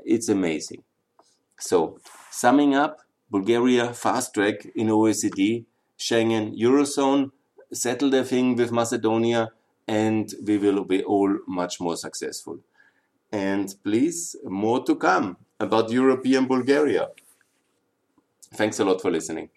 It's 0.06 0.28
amazing. 0.28 0.84
So, 1.60 1.98
summing 2.30 2.76
up, 2.76 3.00
Bulgaria 3.30 3.94
fast 3.94 4.34
track 4.34 4.66
in 4.76 4.88
OECD, 4.88 5.64
Schengen, 5.98 6.60
Eurozone, 6.60 7.32
settle 7.72 8.10
the 8.10 8.26
thing 8.26 8.58
with 8.58 8.74
Macedonia, 8.74 9.52
and 9.92 10.34
we 10.48 10.58
will 10.58 10.86
be 10.86 11.04
all 11.04 11.38
much 11.48 11.82
more 11.82 11.98
successful. 11.98 12.58
And 13.30 13.76
please, 13.84 14.38
more 14.46 14.86
to 14.86 14.96
come 14.96 15.36
about 15.60 15.92
European 15.92 16.48
Bulgaria. 16.48 17.10
Thanks 18.54 18.80
a 18.80 18.86
lot 18.86 19.02
for 19.02 19.12
listening. 19.12 19.50